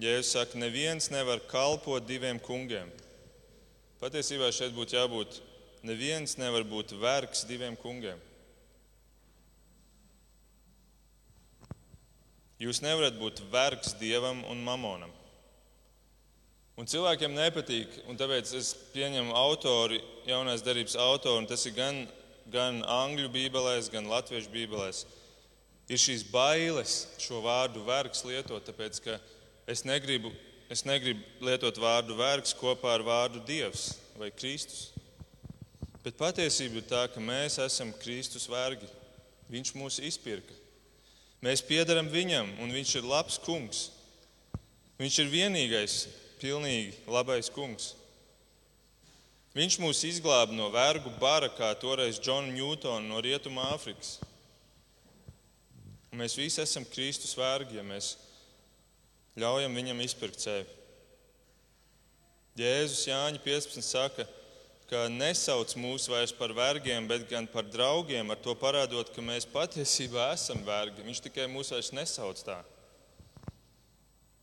[0.00, 2.88] Jēzus saka, neviens nevar kalpot diviem kungiem.
[4.00, 5.42] Patiesībā šeit būtu jābūt,
[5.84, 8.20] neviens nevar būt vergs diviem kungiem.
[12.60, 15.12] Jūs nevarat būt vergs dievam un mamonam.
[16.76, 19.96] Un cilvēkiem nepatīk, un tāpēc es pieņemu autori,
[20.28, 22.02] jaunās darbības autoru, un tas ir gan,
[22.52, 25.06] gan angļu bībelēs, gan latviešu bībelēs.
[25.88, 29.16] Ir šīs bailes šo vārdu vergs lietot, tāpēc ka
[29.72, 30.34] es negribu,
[30.68, 34.90] es negribu lietot vārdu vergs kopā ar vārdu dievs vai Kristus.
[36.04, 38.86] Bet patiesība ir tā, ka mēs esam Kristus vergi.
[39.48, 40.52] Viņš mūs izpirka.
[41.40, 43.80] Mēs piedaram viņam, un viņš ir labs kungs.
[45.00, 45.96] Viņš ir vienīgais,
[46.46, 47.94] pilnīgi labais kungs.
[49.56, 54.18] Viņš mūs izglāba no vergu bara, kā toreiz Džona Ņūtona no Rietumā Āfrikas.
[56.16, 58.14] Mēs visi esam Kristus vergi, ja mēs
[59.40, 60.68] ļaujam viņam izpirkt sevi.
[62.56, 64.28] Jēzus Jāņa 15 saka,
[64.88, 69.48] ka nesauc mūs vairs par vergiem, bet gan par draugiem, ar to parādot, ka mēs
[69.50, 71.04] patiesībā esam vergi.
[71.04, 72.60] Viņš tikai mūs vairs nesauc tā.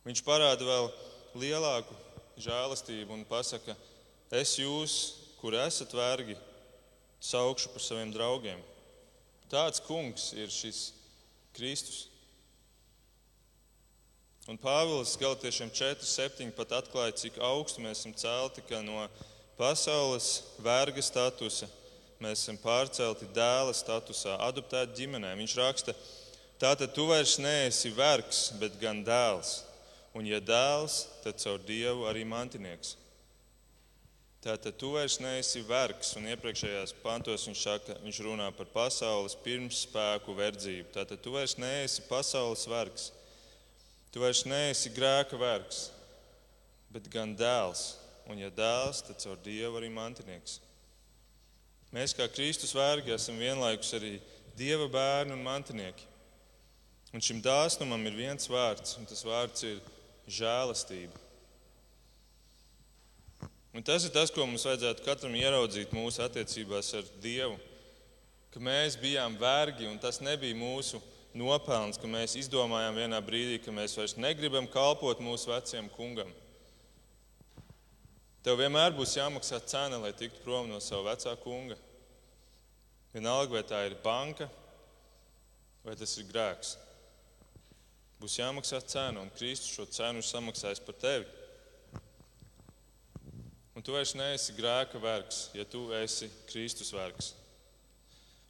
[0.04, 0.90] Viņš parāda vēl
[1.38, 1.94] lielāku
[2.40, 3.76] žēlastību un pasaka,
[4.34, 4.94] es jūs,
[5.40, 6.36] kur esat vergi,
[7.24, 8.60] saukšu par saviem draugiem.
[9.50, 10.88] Tāds kungs ir šis
[11.54, 12.08] Kristus.
[14.44, 19.06] Un Pāvils Galatiešiem 4,7 pat atklāja, cik augstu mēs esam celti, ka no
[19.56, 21.68] pasaules verga statusa
[22.20, 25.32] mēs esam pārcelti dēla statusā, adoptēti ģimenē.
[25.38, 25.94] Viņš raksta,
[26.60, 29.62] tātad tu vairs neesi vergs, bet gan dēls.
[30.14, 32.94] Un, ja dēls, tad caur dievu arī mantinieks.
[34.44, 40.36] Tātad tu vairs neesi vergs, un iepriekšējās pantos viņš, saka, viņš runā par pasaules pirmsspēku
[40.36, 40.90] verdzību.
[40.94, 43.08] Tātad tu vairs neesi pasaules vergs,
[44.12, 45.88] tu vairs neesi grēka vergs,
[46.92, 47.94] bet gan dēls
[48.28, 50.60] un, ja dēls, tad caur Dievu arī mantinieks.
[51.94, 54.16] Mēs, kā Kristus vērgi, esam vienlaikus arī
[54.58, 56.06] Dieva bērni un mantinieki.
[57.14, 59.78] Un šim dāsnumam ir viens vārds, un tas vārds ir
[60.30, 61.20] žēlastība.
[63.74, 67.56] Un tas ir tas, ko mums vajadzētu katram ieraudzīt mūsu attiecībās ar Dievu.
[68.54, 71.00] Ka mēs bijām vergi, un tas nebija mūsu
[71.34, 76.30] nopelns, ka mēs izdomājām vienā brīdī, ka mēs vairs negribam kalpot mūsu vecajam kungam.
[78.46, 81.80] Tev vienmēr būs jāmaksā cena, lai tiktu prom no sava vecā kunga.
[83.14, 84.46] Vienalga, vai tā ir banka
[85.84, 86.74] vai tas ir grēks.
[88.20, 91.26] Būs jāmaksā cena, un Kristus šo cenu ir samaksājis par tevi.
[93.74, 97.32] Un tu vairs neesi grēka vergs, ja tu esi Kristus vergs.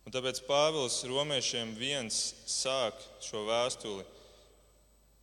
[0.04, 4.04] Un tāpēc Pāvils romiešiem viens sāk šo vēstuli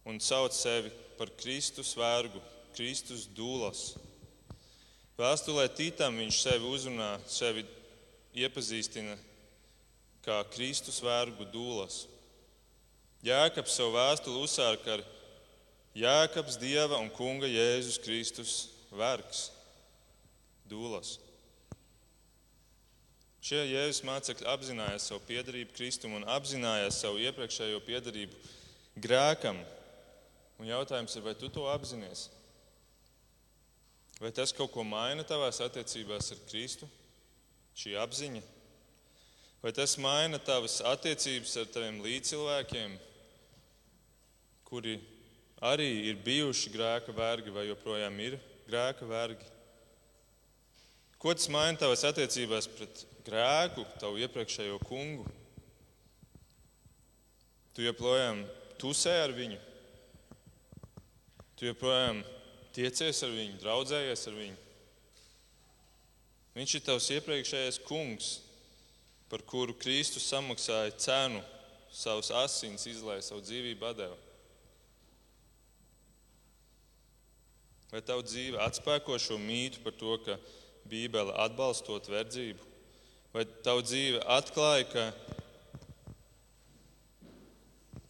[0.10, 0.90] un sauc sevi
[1.20, 2.42] par Kristus vergu,
[2.74, 3.92] Kristus dūlas.
[5.20, 7.62] Vēstulē Tītam viņš sevi uzrunā, sevi
[8.42, 9.14] iepazīstina
[10.26, 12.08] kā Kristus vergu dūlas.
[13.22, 15.04] Jēkabs savu vēstuli uzsāk ar
[15.98, 18.54] Jēkabs Dieva un Kunga Jēzus Kristus
[18.90, 19.50] vergs
[20.72, 21.18] dūlas.
[23.42, 28.38] Šie Jēzus mācekļi apzinājās savu piedarību Kristum un apzinājās savu iepriekšējo piedarību
[29.02, 29.60] grēkam.
[30.62, 32.28] Un jautājums ir, vai tu to apzinājies?
[34.22, 36.90] Vai tas kaut ko maina tavās attiecībās ar Kristu?
[37.78, 38.44] Šī apziņa?
[39.62, 42.94] Vai tas maina tavas attiecības ar taviem līdzcilvēkiem,
[44.72, 44.96] kuri
[45.60, 48.38] arī ir bijuši grēka vergi vai joprojām ir
[48.70, 49.50] grēka vergi?
[51.20, 55.28] Ko tas maina tavas attiecībās pret grēku, tavu iepriekšējo kungu?
[57.76, 58.46] Tu joprojām
[58.80, 59.60] tusē ar viņu,
[61.60, 62.24] tu joprojām
[62.72, 64.58] tiecies ar viņu, draudzējies ar viņu.
[66.56, 68.34] Viņš ir tavs iepriekšējais kungs,
[69.32, 71.44] par kuru Kristus samaksāja cenu,
[71.92, 74.31] savus asins izlaiž, savu dzīvību deva.
[77.92, 80.38] Vai tava dzīve atspēko šo mītu par to, ka
[80.88, 82.64] Bībele atbalstot verdzību?
[83.34, 85.06] Vai tava dzīve atklāja, ka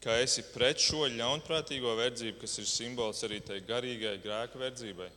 [0.01, 5.09] ka esi pret šo ļaunprātīgo verdzību, kas ir simbols arī tai garīgai grēka verdzībai?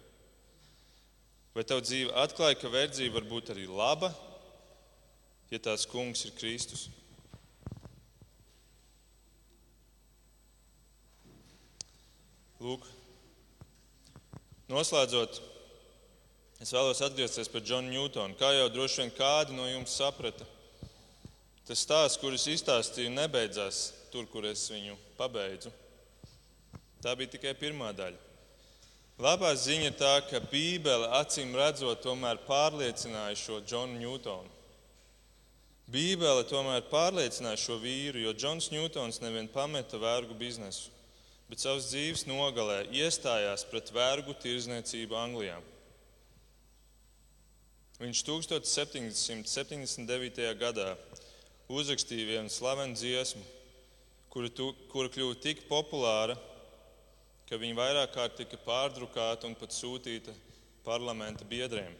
[1.54, 4.10] Vai tev dzīve atklāja, ka verdzība var būt arī laba,
[5.52, 6.88] ja tās kungs ir Kristus.
[12.64, 12.84] Lūk,
[14.72, 15.40] noslēdzot,
[16.64, 18.38] es vēlos atgriezties pie Džona Ņūtona.
[18.40, 20.46] Kā jau droši vien kādi no jums saprata,
[21.68, 25.72] tas stāsts, kurus izstāstīju, nebeidzās tur, kur es viņu pabeidzu.
[27.04, 28.20] Tā bija tikai pirmā daļa.
[29.20, 34.50] Labā ziņa ir tā, ka Bībele acīm redzot, tomēr pārliecināja šo Džonu Ņūtonu.
[35.94, 40.93] Bībele tomēr pārliecināja šo vīru, jo Džons Ņūtons nevien pameta vergu biznesu,
[41.48, 45.58] bet savas dzīves nogalē iestājās pret vergu tirzniecību Anglijā.
[48.00, 50.58] Viņš 1779.
[50.58, 50.96] gadā
[51.70, 53.44] uzrakstīja vienu slavenu dziesmu,
[54.32, 56.36] kura, tu, kura kļuva tik populāra,
[57.48, 60.32] ka viņa vairāk kārt tika pārdrukāta un pat sūtīta
[60.84, 61.92] parlamenta biedriem.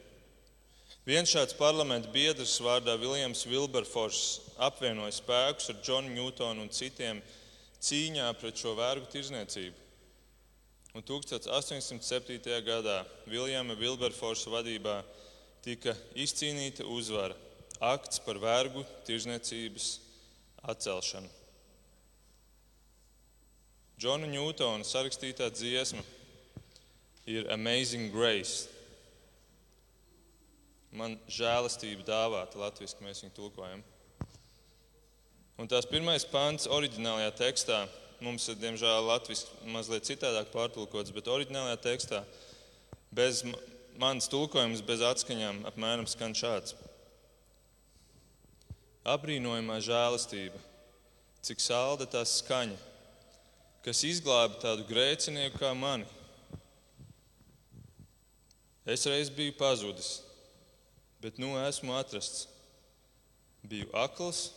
[1.05, 7.21] Viens šāds parlamenta biedrs vārdā Viljams Vilberfors apvienoja spēkus ar Džonu Ņūtonu un citiem
[7.85, 9.81] cīņā pret šo vergu tirzniecību.
[10.95, 12.39] Un 1807.
[12.65, 15.01] gadā Viljama Vilberforsa vadībā
[15.65, 17.35] tika izcīnīta uzvara-
[17.95, 19.99] akts par vergu tirzniecības
[20.63, 21.29] atcelšanu.
[23.99, 26.03] Džona Ņūtona sarakstītā dziesma
[27.27, 28.69] ir Amazing Grace.
[30.93, 33.83] Man žēlastība dāvāta latviešu, mēs viņu tulkojam.
[35.59, 37.85] Un tās pirmais pants oriģinālajā tekstā
[38.25, 42.23] mums ir, diemžēl, latviešu mazliet citādāk pārtulkots, bet oriģinālajā tekstā
[43.15, 43.45] bez
[44.01, 46.75] manas tulkojums, bez atskaņām apmēram skan šāds.
[49.05, 50.59] Abrīnojamā žēlastība,
[51.45, 52.81] cik salda tās skaņa
[53.85, 56.07] kas izglāba tādu grēcinieku kā mani.
[58.89, 60.19] Es reiz biju pazudis,
[61.21, 62.47] bet nu esmu atrasts.
[63.65, 64.51] Biju akls,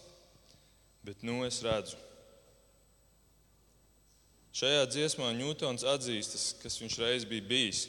[1.07, 1.95] bet nu es redzu.
[4.57, 7.85] Šajā dziesmā Ņūtons atzīstas, kas viņš reiz bija bijis.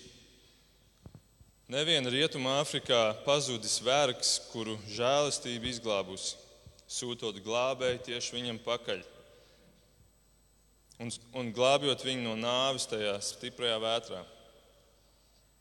[1.68, 6.38] Neviena Rietumā Afrikā pazudis vergs, kuru žēlastība izglābusi,
[6.86, 9.02] sūtot glābēju tieši viņam pakaļ
[11.02, 14.22] un, un glābjot viņu no nāves tajā stiprajā vētrā.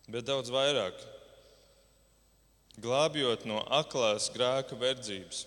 [0.08, 1.02] Bet daudz vairāk
[2.82, 5.46] glābjot no aklās grēka verdzības.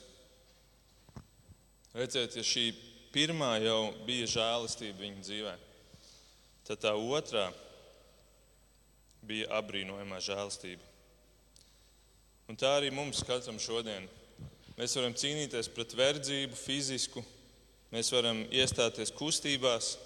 [1.96, 2.70] Redziet, ja šī
[3.14, 5.56] pirmā jau bija žēlastība viņa dzīvē,
[6.68, 7.48] tad tā otrā
[9.26, 10.86] bija apbrīnojamā žēlastība.
[12.50, 14.06] Un tā arī mums katram šodien.
[14.78, 17.22] Mēs varam cīnīties pret verdzību, fizisku,
[17.90, 19.96] Mēs varam iestāties kustībās,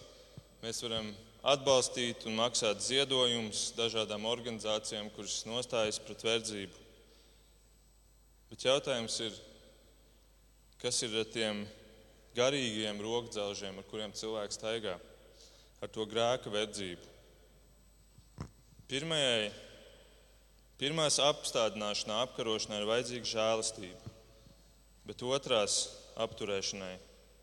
[0.63, 1.11] mēs varam
[1.53, 6.81] atbalstīt un maksāt ziedojumus dažādām organizācijām, kuras nostājas pret verdzību.
[8.49, 9.37] Bet jautājums ir,
[10.85, 11.63] kas ir ar tiem
[12.37, 14.99] garīgiem rokdzelžiem, ar kuriem cilvēks staigā,
[15.81, 17.07] ar to grēka verdzību?
[18.91, 19.47] Pirmajai,
[20.77, 24.13] pirmās apstādināšanā, apkarošanai ir vajadzīga žēlastība,
[25.09, 25.79] bet otrās
[26.21, 26.93] apturēšanai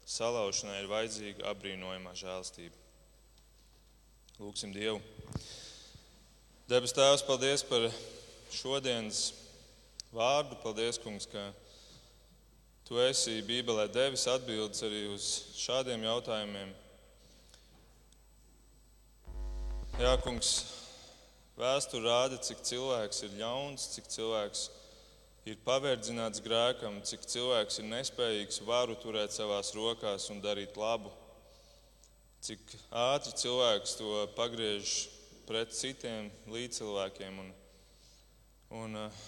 [0.06, 2.78] salaušanai ir vajadzīga apbrīnojamā žēlastība.
[4.38, 5.02] Lūksim Dievu.
[6.70, 7.90] Debes Tēvs, paldies par
[8.54, 9.32] šodienas
[10.14, 10.62] vārdu.
[10.62, 11.50] Paldies, Kungs, ka
[12.88, 16.74] Tu esi Bībelē devis atbildes arī uz šādiem jautājumiem.
[20.02, 20.52] Jā, Kungs,
[21.60, 24.68] vēsture rāda, cik cilvēks ir ļauns, cik cilvēks
[25.50, 31.12] ir paverdzināts grēkam, cik cilvēks ir nespējīgs varu turēt savās rokās un darīt labu,
[32.46, 34.96] cik ātri cilvēks to pagriež
[35.50, 37.40] pret citiem līdzcilvēkiem.
[37.44, 37.54] Un,
[38.82, 39.22] un uh,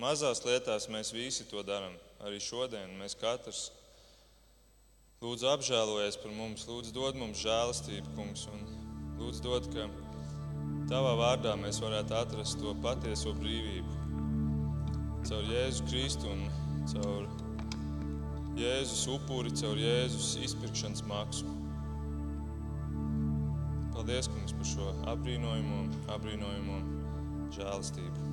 [0.00, 1.94] mazās lietās mēs visi to darām.
[2.24, 3.66] Arī šodien mēs katrs
[5.20, 8.64] lūdzu apžēlojies par mums, lūdzu dod mums žēlastību, kungs, un
[9.20, 9.88] lūdzu dod, ka
[10.90, 13.96] tavā vārdā mēs varētu atrast to patieso brīvību
[15.26, 16.44] caur Jēzu Kristu un
[16.92, 17.26] caur
[18.56, 21.50] Jēzus upuri, caur Jēzus izpirkšanas maksu.
[23.96, 25.82] Paldies, Kungs, par šo apbrīnojumu,
[26.14, 26.78] apbrīnojumu
[27.58, 28.25] žēlastību.